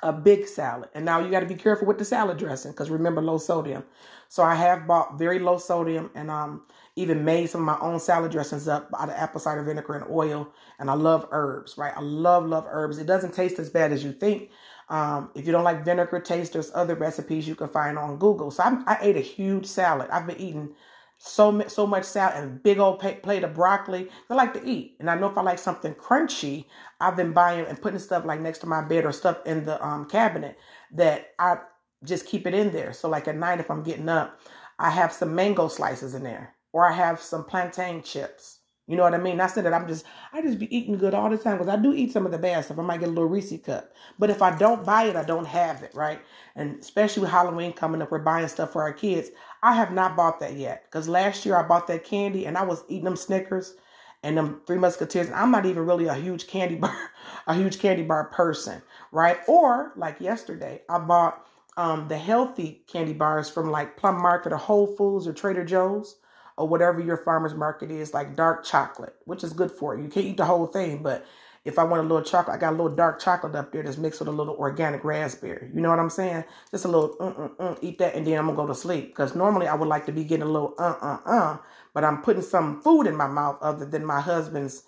a 0.04 0.14
big 0.14 0.48
salad. 0.48 0.90
And 0.94 1.06
now 1.06 1.20
you 1.20 1.30
got 1.32 1.42
to 1.42 1.46
be 1.46 1.56
careful 1.56 1.88
with 1.88 1.98
the 1.98 2.06
salad 2.06 2.38
dressing 2.38 2.72
because 2.72 2.90
remember 2.90 3.22
low 3.22 3.38
sodium. 3.38 3.84
So 4.30 4.44
I 4.44 4.56
have 4.56 4.88
bought 4.88 5.18
very 5.18 5.40
low 5.40 5.58
sodium 5.58 6.12
and 6.16 6.32
um 6.32 6.64
even 6.96 7.26
made 7.26 7.48
some 7.50 7.62
of 7.62 7.80
my 7.80 7.88
own 7.88 8.00
salad 8.00 8.32
dressings 8.32 8.68
up 8.68 8.90
out 9.00 9.10
of 9.10 9.16
apple 9.16 9.40
cider 9.40 9.64
vinegar 9.64 9.96
and 9.96 10.12
oil. 10.12 10.50
And 10.80 10.90
I 10.90 10.94
love 10.94 11.28
herbs, 11.32 11.78
right? 11.78 11.94
I 11.96 12.02
love 12.02 12.46
love 12.46 12.66
herbs. 12.68 12.98
It 12.98 13.08
doesn't 13.08 13.34
taste 13.34 13.60
as 13.60 13.70
bad 13.70 13.92
as 13.92 14.04
you 14.04 14.12
think. 14.14 14.50
Um, 14.90 15.32
if 15.36 15.46
you 15.46 15.52
don't 15.52 15.64
like 15.64 15.86
vinegar 15.86 16.20
taste, 16.20 16.54
there's 16.54 16.72
other 16.74 16.96
recipes 16.96 17.48
you 17.48 17.56
can 17.56 17.70
find 17.70 17.98
on 17.98 18.18
Google. 18.18 18.52
So 18.52 18.64
I'm, 18.64 18.84
I 18.88 18.98
ate 19.02 19.18
a 19.18 19.22
huge 19.22 19.66
salad. 19.66 20.10
I've 20.10 20.28
been 20.28 20.40
eating 20.40 20.76
so 21.18 21.66
so 21.68 21.88
much 21.88 22.04
salad 22.04 22.36
and 22.44 22.62
big 22.62 22.80
old 22.80 23.00
plate 23.00 23.44
of 23.44 23.54
broccoli. 23.54 24.10
I 24.30 24.34
like 24.34 24.54
to 24.56 24.68
eat, 24.68 24.98
and 25.00 25.10
I 25.10 25.16
know 25.16 25.30
if 25.30 25.38
I 25.38 25.42
like 25.42 25.60
something 25.60 25.94
crunchy, 25.94 26.66
I've 27.00 27.16
been 27.16 27.32
buying 27.32 27.66
and 27.66 27.82
putting 27.82 28.00
stuff 28.00 28.26
like 28.26 28.42
next 28.42 28.60
to 28.60 28.68
my 28.68 28.82
bed 28.82 29.06
or 29.06 29.14
stuff 29.14 29.38
in 29.46 29.64
the 29.64 29.84
um, 29.86 30.06
cabinet 30.10 30.58
that 30.92 31.30
I 31.40 31.60
just 32.04 32.26
keep 32.26 32.46
it 32.46 32.54
in 32.54 32.74
there. 32.74 32.92
So 32.92 33.08
like 33.08 33.28
at 33.30 33.38
night, 33.38 33.62
if 33.62 33.72
I'm 33.72 33.84
getting 33.84 34.10
up, 34.10 34.42
I 34.80 34.90
have 34.90 35.14
some 35.14 35.34
mango 35.34 35.70
slices 35.70 36.14
in 36.14 36.24
there, 36.24 36.56
or 36.74 36.90
I 36.90 36.94
have 36.94 37.22
some 37.22 37.46
plantain 37.46 38.04
chips. 38.04 38.60
You 38.88 38.98
know 38.98 39.04
what 39.04 39.14
I 39.14 39.18
mean? 39.18 39.40
I 39.40 39.48
said 39.48 39.64
that 39.66 39.74
I'm 39.74 39.88
just 39.88 40.06
I 40.34 40.42
just 40.42 40.60
be 40.60 40.76
eating 40.76 40.98
good 40.98 41.14
all 41.14 41.30
the 41.30 41.38
time 41.38 41.58
because 41.58 41.74
I 41.74 41.78
do 41.82 41.94
eat 41.94 42.12
some 42.12 42.26
of 42.26 42.34
the 42.34 42.38
bad 42.38 42.66
stuff. 42.66 42.80
I 42.80 42.82
might 42.82 43.00
get 43.00 43.08
a 43.08 43.14
little 43.14 43.30
Reese 43.30 43.54
cup, 43.64 43.94
but 44.20 44.30
if 44.30 44.42
I 44.42 44.58
don't 44.58 44.86
buy 44.86 45.06
it, 45.06 45.16
I 45.16 45.24
don't 45.24 45.48
have 45.48 45.84
it, 45.84 45.96
right? 45.96 46.20
And 46.56 46.80
especially 46.80 47.22
with 47.22 47.32
Halloween 47.32 47.72
coming 47.72 48.02
up, 48.02 48.12
we're 48.12 48.20
buying 48.20 48.48
stuff 48.50 48.74
for 48.74 48.82
our 48.82 48.92
kids. 48.92 49.30
I 49.62 49.74
have 49.74 49.94
not 49.94 50.18
bought 50.18 50.42
that 50.42 50.56
yet 50.56 50.84
because 50.86 51.08
last 51.08 51.46
year 51.46 51.56
I 51.56 51.64
bought 51.64 51.88
that 51.88 52.04
candy 52.04 52.46
and 52.46 52.58
I 52.58 52.64
was 52.64 52.84
eating 52.90 53.06
them 53.06 53.16
Snickers 53.16 53.76
and 54.22 54.38
them 54.38 54.62
Three 54.68 54.78
Musketeers. 54.78 55.28
And 55.28 55.36
I'm 55.36 55.52
not 55.52 55.66
even 55.66 55.86
really 55.86 56.08
a 56.08 56.16
huge 56.16 56.48
candy 56.48 56.76
bar, 56.76 57.12
a 57.48 57.56
huge 57.56 57.80
candy 57.80 58.04
bar 58.04 58.26
person, 58.26 58.82
right? 59.14 59.40
Or 59.48 59.94
like 59.96 60.20
yesterday, 60.20 60.82
I 60.90 61.00
bought 61.00 61.48
um, 61.78 62.10
the 62.10 62.18
healthy 62.18 62.84
candy 62.88 63.14
bars 63.14 63.50
from 63.50 63.72
like 63.72 63.96
Plum 63.96 64.22
Market 64.22 64.52
or 64.52 64.58
Whole 64.58 64.88
Foods 64.88 65.26
or 65.26 65.34
Trader 65.34 65.64
Joe's 65.64 66.18
or 66.58 66.68
whatever 66.68 67.00
your 67.02 67.18
farmer's 67.18 67.56
market 67.56 67.92
is, 67.92 68.14
like 68.14 68.36
dark 68.36 68.64
chocolate, 68.64 69.16
which 69.26 69.44
is 69.44 69.54
good 69.54 69.72
for 69.72 69.96
you. 69.96 70.04
You 70.04 70.10
can't 70.10 70.26
eat 70.26 70.38
the 70.38 70.46
whole 70.46 70.68
thing, 70.68 71.04
but 71.04 71.26
if 71.66 71.80
I 71.80 71.84
want 71.84 72.02
a 72.02 72.08
little 72.08 72.24
chocolate, 72.24 72.58
I 72.58 72.60
got 72.60 72.74
a 72.74 72.76
little 72.76 72.96
dark 72.96 73.22
chocolate 73.22 73.56
up 73.56 73.72
there 73.72 73.84
that's 73.84 73.98
mixed 73.98 74.20
with 74.20 74.28
a 74.28 74.34
little 74.34 74.56
organic 74.56 75.04
raspberry. 75.04 75.72
You 75.74 75.82
know 75.82 75.90
what 75.90 76.00
I'm 76.00 76.10
saying? 76.10 76.44
Just 76.72 76.86
a 76.86 76.90
little, 76.90 77.16
uh, 77.20 77.44
uh, 77.44 77.50
uh, 77.72 77.76
eat 77.82 78.00
that, 78.00 78.16
and 78.16 78.28
then 78.28 78.38
I'm 78.38 78.48
gonna 78.48 78.58
go 78.58 78.68
to 78.68 78.76
sleep. 78.76 79.08
Because 79.08 79.34
normally 79.34 79.68
I 79.68 79.76
would 79.76 79.88
like 79.88 80.06
to 80.08 80.12
be 80.12 80.26
getting 80.26 80.44
a 80.44 80.52
little, 80.52 80.76
uh, 80.78 80.96
uh, 81.02 81.18
uh, 81.26 81.58
but 81.94 82.04
I'm 82.04 82.22
putting 82.22 82.42
some 82.42 82.82
food 82.82 83.08
in 83.08 83.16
my 83.16 83.28
mouth 83.28 83.60
other 83.62 83.86
than 83.86 84.06
my 84.06 84.20
husband's 84.20 84.84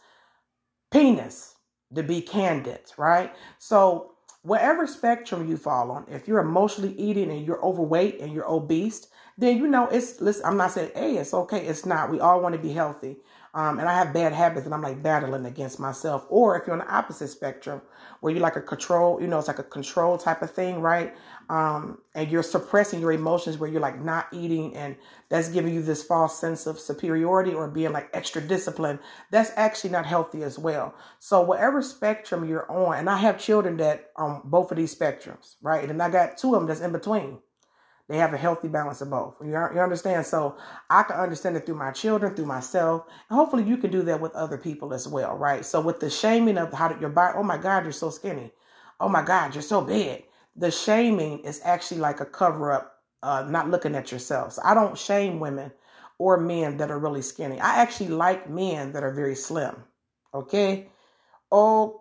penis, 0.91 1.55
to 1.93 2.03
be 2.03 2.21
candid, 2.21 2.91
right? 2.97 3.33
So, 3.57 4.14
whatever 4.45 4.85
spectrum 4.87 5.49
you 5.49 5.57
fall 5.57 5.91
on, 5.91 6.05
if 6.09 6.27
you're 6.27 6.39
emotionally 6.39 6.93
eating 6.93 7.31
and 7.31 7.45
you're 7.45 7.63
overweight 7.63 8.19
and 8.19 8.31
you're 8.31 8.49
obese, 8.49 9.07
then 9.37 9.57
you 9.57 9.67
know 9.67 9.87
it's 9.87 10.21
listen, 10.21 10.45
I'm 10.45 10.57
not 10.57 10.71
saying 10.71 10.91
hey, 10.95 11.17
it's 11.17 11.33
okay. 11.33 11.65
It's 11.65 11.85
not. 11.85 12.09
We 12.09 12.19
all 12.19 12.41
want 12.41 12.55
to 12.55 12.61
be 12.61 12.71
healthy. 12.71 13.17
Um, 13.55 13.79
and 13.79 13.87
I 13.87 13.93
have 13.93 14.13
bad 14.13 14.33
habits 14.33 14.65
and 14.65 14.73
I'm 14.73 14.81
like 14.81 15.01
battling 15.01 15.45
against 15.45 15.79
myself. 15.79 16.25
Or 16.29 16.59
if 16.59 16.67
you're 16.67 16.73
on 16.73 16.85
the 16.85 16.93
opposite 16.93 17.29
spectrum 17.29 17.81
where 18.19 18.33
you're 18.33 18.41
like 18.41 18.57
a 18.57 18.61
control, 18.61 19.21
you 19.21 19.27
know, 19.27 19.39
it's 19.39 19.47
like 19.47 19.59
a 19.59 19.63
control 19.63 20.17
type 20.17 20.41
of 20.41 20.51
thing, 20.51 20.81
right? 20.81 21.15
Um, 21.49 21.99
and 22.15 22.31
you're 22.31 22.43
suppressing 22.43 23.01
your 23.01 23.11
emotions 23.11 23.57
where 23.57 23.69
you're 23.69 23.81
like 23.81 24.01
not 24.01 24.27
eating 24.31 24.75
and 24.75 24.95
that's 25.29 25.49
giving 25.49 25.73
you 25.73 25.81
this 25.83 26.03
false 26.03 26.39
sense 26.39 26.65
of 26.65 26.79
superiority 26.79 27.53
or 27.53 27.67
being 27.67 27.91
like 27.91 28.09
extra 28.13 28.41
disciplined. 28.41 28.99
That's 29.31 29.51
actually 29.55 29.91
not 29.91 30.05
healthy 30.05 30.43
as 30.43 30.57
well. 30.57 30.95
So 31.19 31.41
whatever 31.41 31.81
spectrum 31.81 32.47
you're 32.47 32.69
on, 32.71 32.97
and 32.97 33.09
I 33.09 33.17
have 33.17 33.39
children 33.39 33.77
that 33.77 34.11
on 34.15 34.41
both 34.43 34.71
of 34.71 34.77
these 34.77 34.95
spectrums, 34.95 35.55
right? 35.61 35.87
And 35.87 36.01
I 36.01 36.09
got 36.09 36.37
two 36.37 36.55
of 36.55 36.61
them 36.61 36.67
that's 36.67 36.81
in 36.81 36.91
between. 36.91 37.39
They 38.07 38.17
have 38.17 38.33
a 38.33 38.37
healthy 38.37 38.67
balance 38.67 39.01
of 39.01 39.09
both. 39.09 39.35
You, 39.41 39.51
you 39.51 39.79
understand? 39.79 40.25
So 40.27 40.57
I 40.89 41.03
can 41.03 41.15
understand 41.15 41.57
it 41.57 41.65
through 41.65 41.75
my 41.75 41.91
children, 41.91 42.35
through 42.35 42.45
myself. 42.45 43.05
And 43.29 43.37
hopefully 43.37 43.63
you 43.63 43.77
can 43.77 43.89
do 43.89 44.03
that 44.03 44.21
with 44.21 44.35
other 44.35 44.57
people 44.57 44.93
as 44.93 45.07
well, 45.07 45.35
right? 45.35 45.65
So 45.65 45.81
with 45.81 45.99
the 45.99 46.09
shaming 46.09 46.57
of 46.59 46.71
how 46.71 46.95
your 46.99 47.09
body, 47.09 47.33
oh 47.37 47.43
my 47.43 47.57
God, 47.57 47.83
you're 47.83 47.91
so 47.91 48.11
skinny. 48.11 48.51
Oh 48.99 49.09
my 49.09 49.23
God, 49.23 49.55
you're 49.55 49.63
so 49.63 49.81
big. 49.81 50.23
The 50.55 50.71
shaming 50.71 51.39
is 51.39 51.61
actually 51.63 51.99
like 52.01 52.21
a 52.21 52.25
cover 52.25 52.71
up, 52.71 52.99
uh, 53.23 53.45
not 53.49 53.69
looking 53.69 53.95
at 53.95 54.11
yourself. 54.11 54.53
So 54.53 54.61
I 54.63 54.73
don't 54.73 54.97
shame 54.97 55.39
women 55.39 55.71
or 56.17 56.37
men 56.37 56.77
that 56.77 56.91
are 56.91 56.99
really 56.99 57.21
skinny. 57.21 57.59
I 57.59 57.77
actually 57.81 58.09
like 58.09 58.49
men 58.49 58.93
that 58.93 59.03
are 59.03 59.13
very 59.13 59.35
slim. 59.35 59.83
Okay. 60.33 60.89
Oh, 61.51 61.99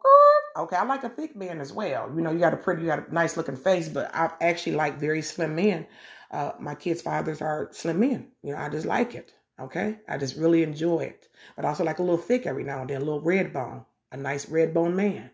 Okay, 0.57 0.77
I 0.77 0.85
like 0.85 1.03
a 1.03 1.09
thick 1.09 1.35
man 1.35 1.61
as 1.61 1.73
well. 1.73 2.11
You 2.15 2.21
know, 2.23 2.31
you 2.31 2.39
got 2.39 2.55
a 2.55 2.57
pretty, 2.57 2.83
you 2.83 2.89
got 2.89 3.09
a 3.09 3.15
nice 3.15 3.37
looking 3.37 3.57
face, 3.57 3.89
but 3.89 4.15
I 4.15 4.31
actually 4.41 4.77
like 4.77 4.99
very 4.99 5.21
slim 5.21 5.57
men. 5.57 5.87
Uh, 6.31 6.53
my 6.61 6.77
kids' 6.77 7.03
fathers 7.03 7.43
are 7.43 7.69
slim 7.73 7.99
men. 7.99 8.29
You 8.43 8.53
know, 8.53 8.59
I 8.59 8.69
just 8.69 8.87
like 8.87 9.15
it. 9.17 9.33
Okay, 9.59 9.99
I 10.09 10.17
just 10.17 10.37
really 10.37 10.63
enjoy 10.63 11.01
it. 11.01 11.29
But 11.57 11.65
I 11.65 11.69
also 11.69 11.85
like 11.85 11.99
a 11.99 12.03
little 12.03 12.19
thick 12.19 12.47
every 12.47 12.65
now 12.65 12.81
and 12.81 12.91
then, 12.91 13.03
a 13.03 13.05
little 13.05 13.21
red 13.21 13.53
bone, 13.53 13.85
a 14.13 14.17
nice 14.17 14.49
red 14.49 14.75
bone 14.75 14.95
man 14.97 15.31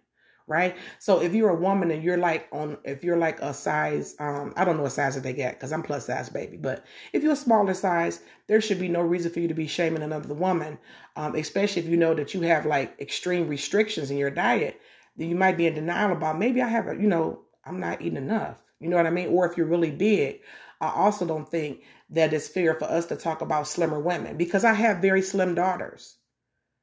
right? 0.50 0.76
So 0.98 1.22
if 1.22 1.32
you're 1.32 1.48
a 1.48 1.54
woman 1.54 1.90
and 1.90 2.02
you're 2.02 2.18
like 2.18 2.46
on, 2.52 2.76
if 2.84 3.02
you're 3.02 3.16
like 3.16 3.40
a 3.40 3.54
size, 3.54 4.14
um, 4.18 4.52
I 4.56 4.66
don't 4.66 4.76
know 4.76 4.82
what 4.82 4.92
size 4.92 5.14
that 5.14 5.22
they 5.22 5.32
get 5.32 5.54
because 5.54 5.72
I'm 5.72 5.82
plus 5.82 6.06
size 6.06 6.28
baby, 6.28 6.58
but 6.58 6.84
if 7.14 7.22
you're 7.22 7.32
a 7.32 7.36
smaller 7.36 7.72
size, 7.72 8.20
there 8.48 8.60
should 8.60 8.80
be 8.80 8.88
no 8.88 9.00
reason 9.00 9.32
for 9.32 9.40
you 9.40 9.48
to 9.48 9.54
be 9.54 9.66
shaming 9.66 10.02
another 10.02 10.34
woman, 10.34 10.78
um, 11.16 11.34
especially 11.36 11.80
if 11.80 11.88
you 11.88 11.96
know 11.96 12.12
that 12.12 12.34
you 12.34 12.42
have 12.42 12.66
like 12.66 13.00
extreme 13.00 13.48
restrictions 13.48 14.10
in 14.10 14.18
your 14.18 14.30
diet 14.30 14.78
then 15.16 15.28
you 15.28 15.36
might 15.36 15.56
be 15.56 15.66
in 15.66 15.74
denial 15.74 16.12
about 16.12 16.38
maybe 16.38 16.62
I 16.62 16.68
have 16.68 16.88
a, 16.88 16.94
you 16.94 17.06
know, 17.06 17.42
I'm 17.64 17.78
not 17.78 18.00
eating 18.00 18.16
enough. 18.16 18.62
You 18.80 18.88
know 18.88 18.96
what 18.96 19.06
I 19.06 19.10
mean? 19.10 19.28
Or 19.28 19.48
if 19.48 19.56
you're 19.56 19.66
really 19.66 19.90
big, 19.90 20.40
I 20.80 20.90
also 20.90 21.26
don't 21.26 21.48
think 21.48 21.82
that 22.10 22.32
it's 22.32 22.48
fair 22.48 22.74
for 22.74 22.86
us 22.86 23.06
to 23.06 23.16
talk 23.16 23.42
about 23.42 23.68
slimmer 23.68 24.00
women 24.00 24.38
because 24.38 24.64
I 24.64 24.72
have 24.72 25.02
very 25.02 25.20
slim 25.20 25.54
daughters, 25.54 26.16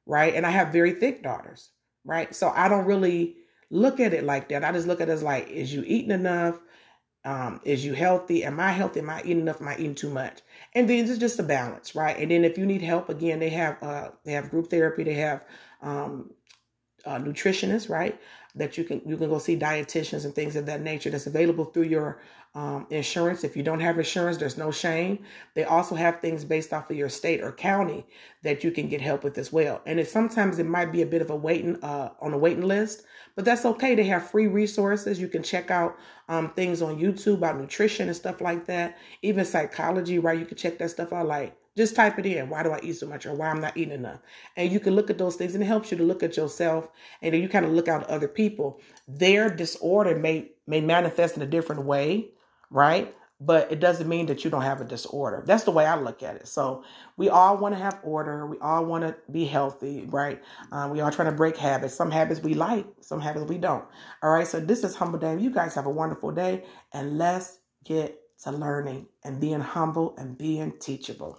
right? 0.06 0.34
And 0.34 0.46
I 0.46 0.50
have 0.50 0.68
very 0.72 0.92
thick 0.92 1.22
daughters, 1.22 1.70
right? 2.04 2.32
So 2.34 2.48
I 2.48 2.68
don't 2.68 2.86
really 2.86 3.37
look 3.70 4.00
at 4.00 4.14
it 4.14 4.24
like 4.24 4.48
that. 4.48 4.64
I 4.64 4.72
just 4.72 4.86
look 4.86 5.00
at 5.00 5.08
it 5.08 5.12
as 5.12 5.22
like, 5.22 5.48
is 5.48 5.72
you 5.72 5.84
eating 5.86 6.10
enough? 6.10 6.60
Um, 7.24 7.60
is 7.64 7.84
you 7.84 7.94
healthy? 7.94 8.44
Am 8.44 8.58
I 8.60 8.72
healthy? 8.72 9.00
Am 9.00 9.10
I 9.10 9.20
eating 9.20 9.40
enough? 9.40 9.60
Am 9.60 9.68
I 9.68 9.74
eating 9.74 9.94
too 9.94 10.08
much? 10.08 10.40
And 10.74 10.88
then 10.88 11.06
it's 11.06 11.18
just 11.18 11.38
a 11.38 11.42
balance, 11.42 11.94
right? 11.94 12.16
And 12.16 12.30
then 12.30 12.44
if 12.44 12.56
you 12.56 12.64
need 12.64 12.80
help, 12.80 13.08
again, 13.08 13.40
they 13.40 13.50
have 13.50 13.82
uh, 13.82 14.10
they 14.24 14.32
have 14.32 14.50
group 14.50 14.70
therapy. 14.70 15.04
They 15.04 15.14
have 15.14 15.44
um, 15.82 16.30
uh, 17.04 17.18
nutritionists, 17.18 17.90
right? 17.90 18.18
That 18.54 18.78
you 18.78 18.84
can 18.84 19.02
you 19.04 19.16
can 19.16 19.28
go 19.28 19.38
see 19.38 19.58
dietitians 19.58 20.24
and 20.24 20.34
things 20.34 20.56
of 20.56 20.66
that 20.66 20.80
nature. 20.80 21.10
That's 21.10 21.26
available 21.26 21.66
through 21.66 21.84
your 21.84 22.20
um, 22.54 22.86
insurance. 22.90 23.44
If 23.44 23.56
you 23.56 23.62
don't 23.62 23.80
have 23.80 23.98
insurance, 23.98 24.36
there's 24.36 24.58
no 24.58 24.70
shame. 24.70 25.24
They 25.54 25.64
also 25.64 25.94
have 25.94 26.20
things 26.20 26.44
based 26.44 26.72
off 26.72 26.90
of 26.90 26.96
your 26.96 27.08
state 27.08 27.40
or 27.40 27.52
county 27.52 28.06
that 28.42 28.64
you 28.64 28.70
can 28.70 28.88
get 28.88 29.00
help 29.00 29.24
with 29.24 29.38
as 29.38 29.52
well. 29.52 29.80
And 29.86 30.00
it 30.00 30.08
sometimes 30.08 30.58
it 30.58 30.66
might 30.66 30.92
be 30.92 31.02
a 31.02 31.06
bit 31.06 31.22
of 31.22 31.30
a 31.30 31.36
waiting 31.36 31.82
uh, 31.82 32.10
on 32.20 32.32
a 32.32 32.38
waiting 32.38 32.64
list, 32.64 33.04
but 33.36 33.44
that's 33.44 33.64
okay. 33.64 33.94
They 33.94 34.04
have 34.04 34.30
free 34.30 34.46
resources. 34.46 35.20
You 35.20 35.28
can 35.28 35.42
check 35.42 35.70
out 35.70 35.96
um, 36.28 36.50
things 36.50 36.82
on 36.82 36.98
YouTube 36.98 37.34
about 37.34 37.58
nutrition 37.58 38.08
and 38.08 38.16
stuff 38.16 38.40
like 38.40 38.66
that. 38.66 38.98
Even 39.22 39.44
psychology, 39.44 40.18
right? 40.18 40.38
You 40.38 40.46
can 40.46 40.56
check 40.56 40.78
that 40.78 40.90
stuff 40.90 41.12
out. 41.12 41.26
Like 41.26 41.56
just 41.78 41.94
type 41.94 42.18
it 42.18 42.26
in. 42.26 42.48
Why 42.48 42.64
do 42.64 42.72
I 42.72 42.80
eat 42.82 42.94
so 42.94 43.06
much 43.06 43.24
or 43.24 43.34
why 43.34 43.46
I'm 43.46 43.60
not 43.60 43.76
eating 43.76 43.94
enough? 43.94 44.18
And 44.56 44.72
you 44.72 44.80
can 44.80 44.96
look 44.96 45.10
at 45.10 45.18
those 45.18 45.36
things 45.36 45.54
and 45.54 45.62
it 45.62 45.66
helps 45.66 45.92
you 45.92 45.96
to 45.98 46.02
look 46.02 46.24
at 46.24 46.36
yourself 46.36 46.88
and 47.22 47.32
then 47.32 47.40
you 47.40 47.48
kind 47.48 47.64
of 47.64 47.70
look 47.70 47.86
out 47.86 48.02
at 48.02 48.10
other 48.10 48.26
people. 48.26 48.80
Their 49.06 49.48
disorder 49.48 50.16
may 50.16 50.50
may 50.66 50.80
manifest 50.80 51.36
in 51.36 51.42
a 51.42 51.46
different 51.46 51.84
way, 51.84 52.30
right? 52.70 53.14
But 53.40 53.70
it 53.70 53.80
doesn't 53.80 54.08
mean 54.08 54.26
that 54.26 54.44
you 54.44 54.50
don't 54.50 54.62
have 54.62 54.80
a 54.80 54.84
disorder. 54.84 55.44
That's 55.46 55.64
the 55.64 55.70
way 55.70 55.86
I 55.86 55.96
look 55.96 56.22
at 56.24 56.36
it. 56.36 56.48
So 56.48 56.84
we 57.16 57.28
all 57.28 57.56
want 57.56 57.74
to 57.74 57.80
have 57.80 58.00
order. 58.02 58.46
We 58.46 58.58
all 58.58 58.84
want 58.84 59.04
to 59.04 59.16
be 59.30 59.44
healthy, 59.44 60.06
right? 60.10 60.42
Um, 60.72 60.90
we 60.90 61.00
are 61.00 61.10
trying 61.12 61.30
to 61.30 61.36
break 61.36 61.56
habits. 61.56 61.94
Some 61.94 62.10
habits 62.10 62.40
we 62.42 62.54
like, 62.54 62.86
some 63.00 63.20
habits 63.20 63.46
we 63.48 63.58
don't. 63.58 63.84
All 64.22 64.30
right. 64.30 64.46
So 64.46 64.58
this 64.60 64.82
is 64.84 64.96
Humble 64.96 65.20
Dame. 65.20 65.38
You 65.38 65.50
guys 65.52 65.74
have 65.76 65.86
a 65.86 65.90
wonderful 65.90 66.32
day 66.32 66.64
and 66.92 67.18
let's 67.18 67.60
get 67.84 68.18
to 68.44 68.52
learning 68.52 69.06
and 69.24 69.40
being 69.40 69.60
humble 69.60 70.16
and 70.18 70.36
being 70.36 70.72
teachable. 70.80 71.38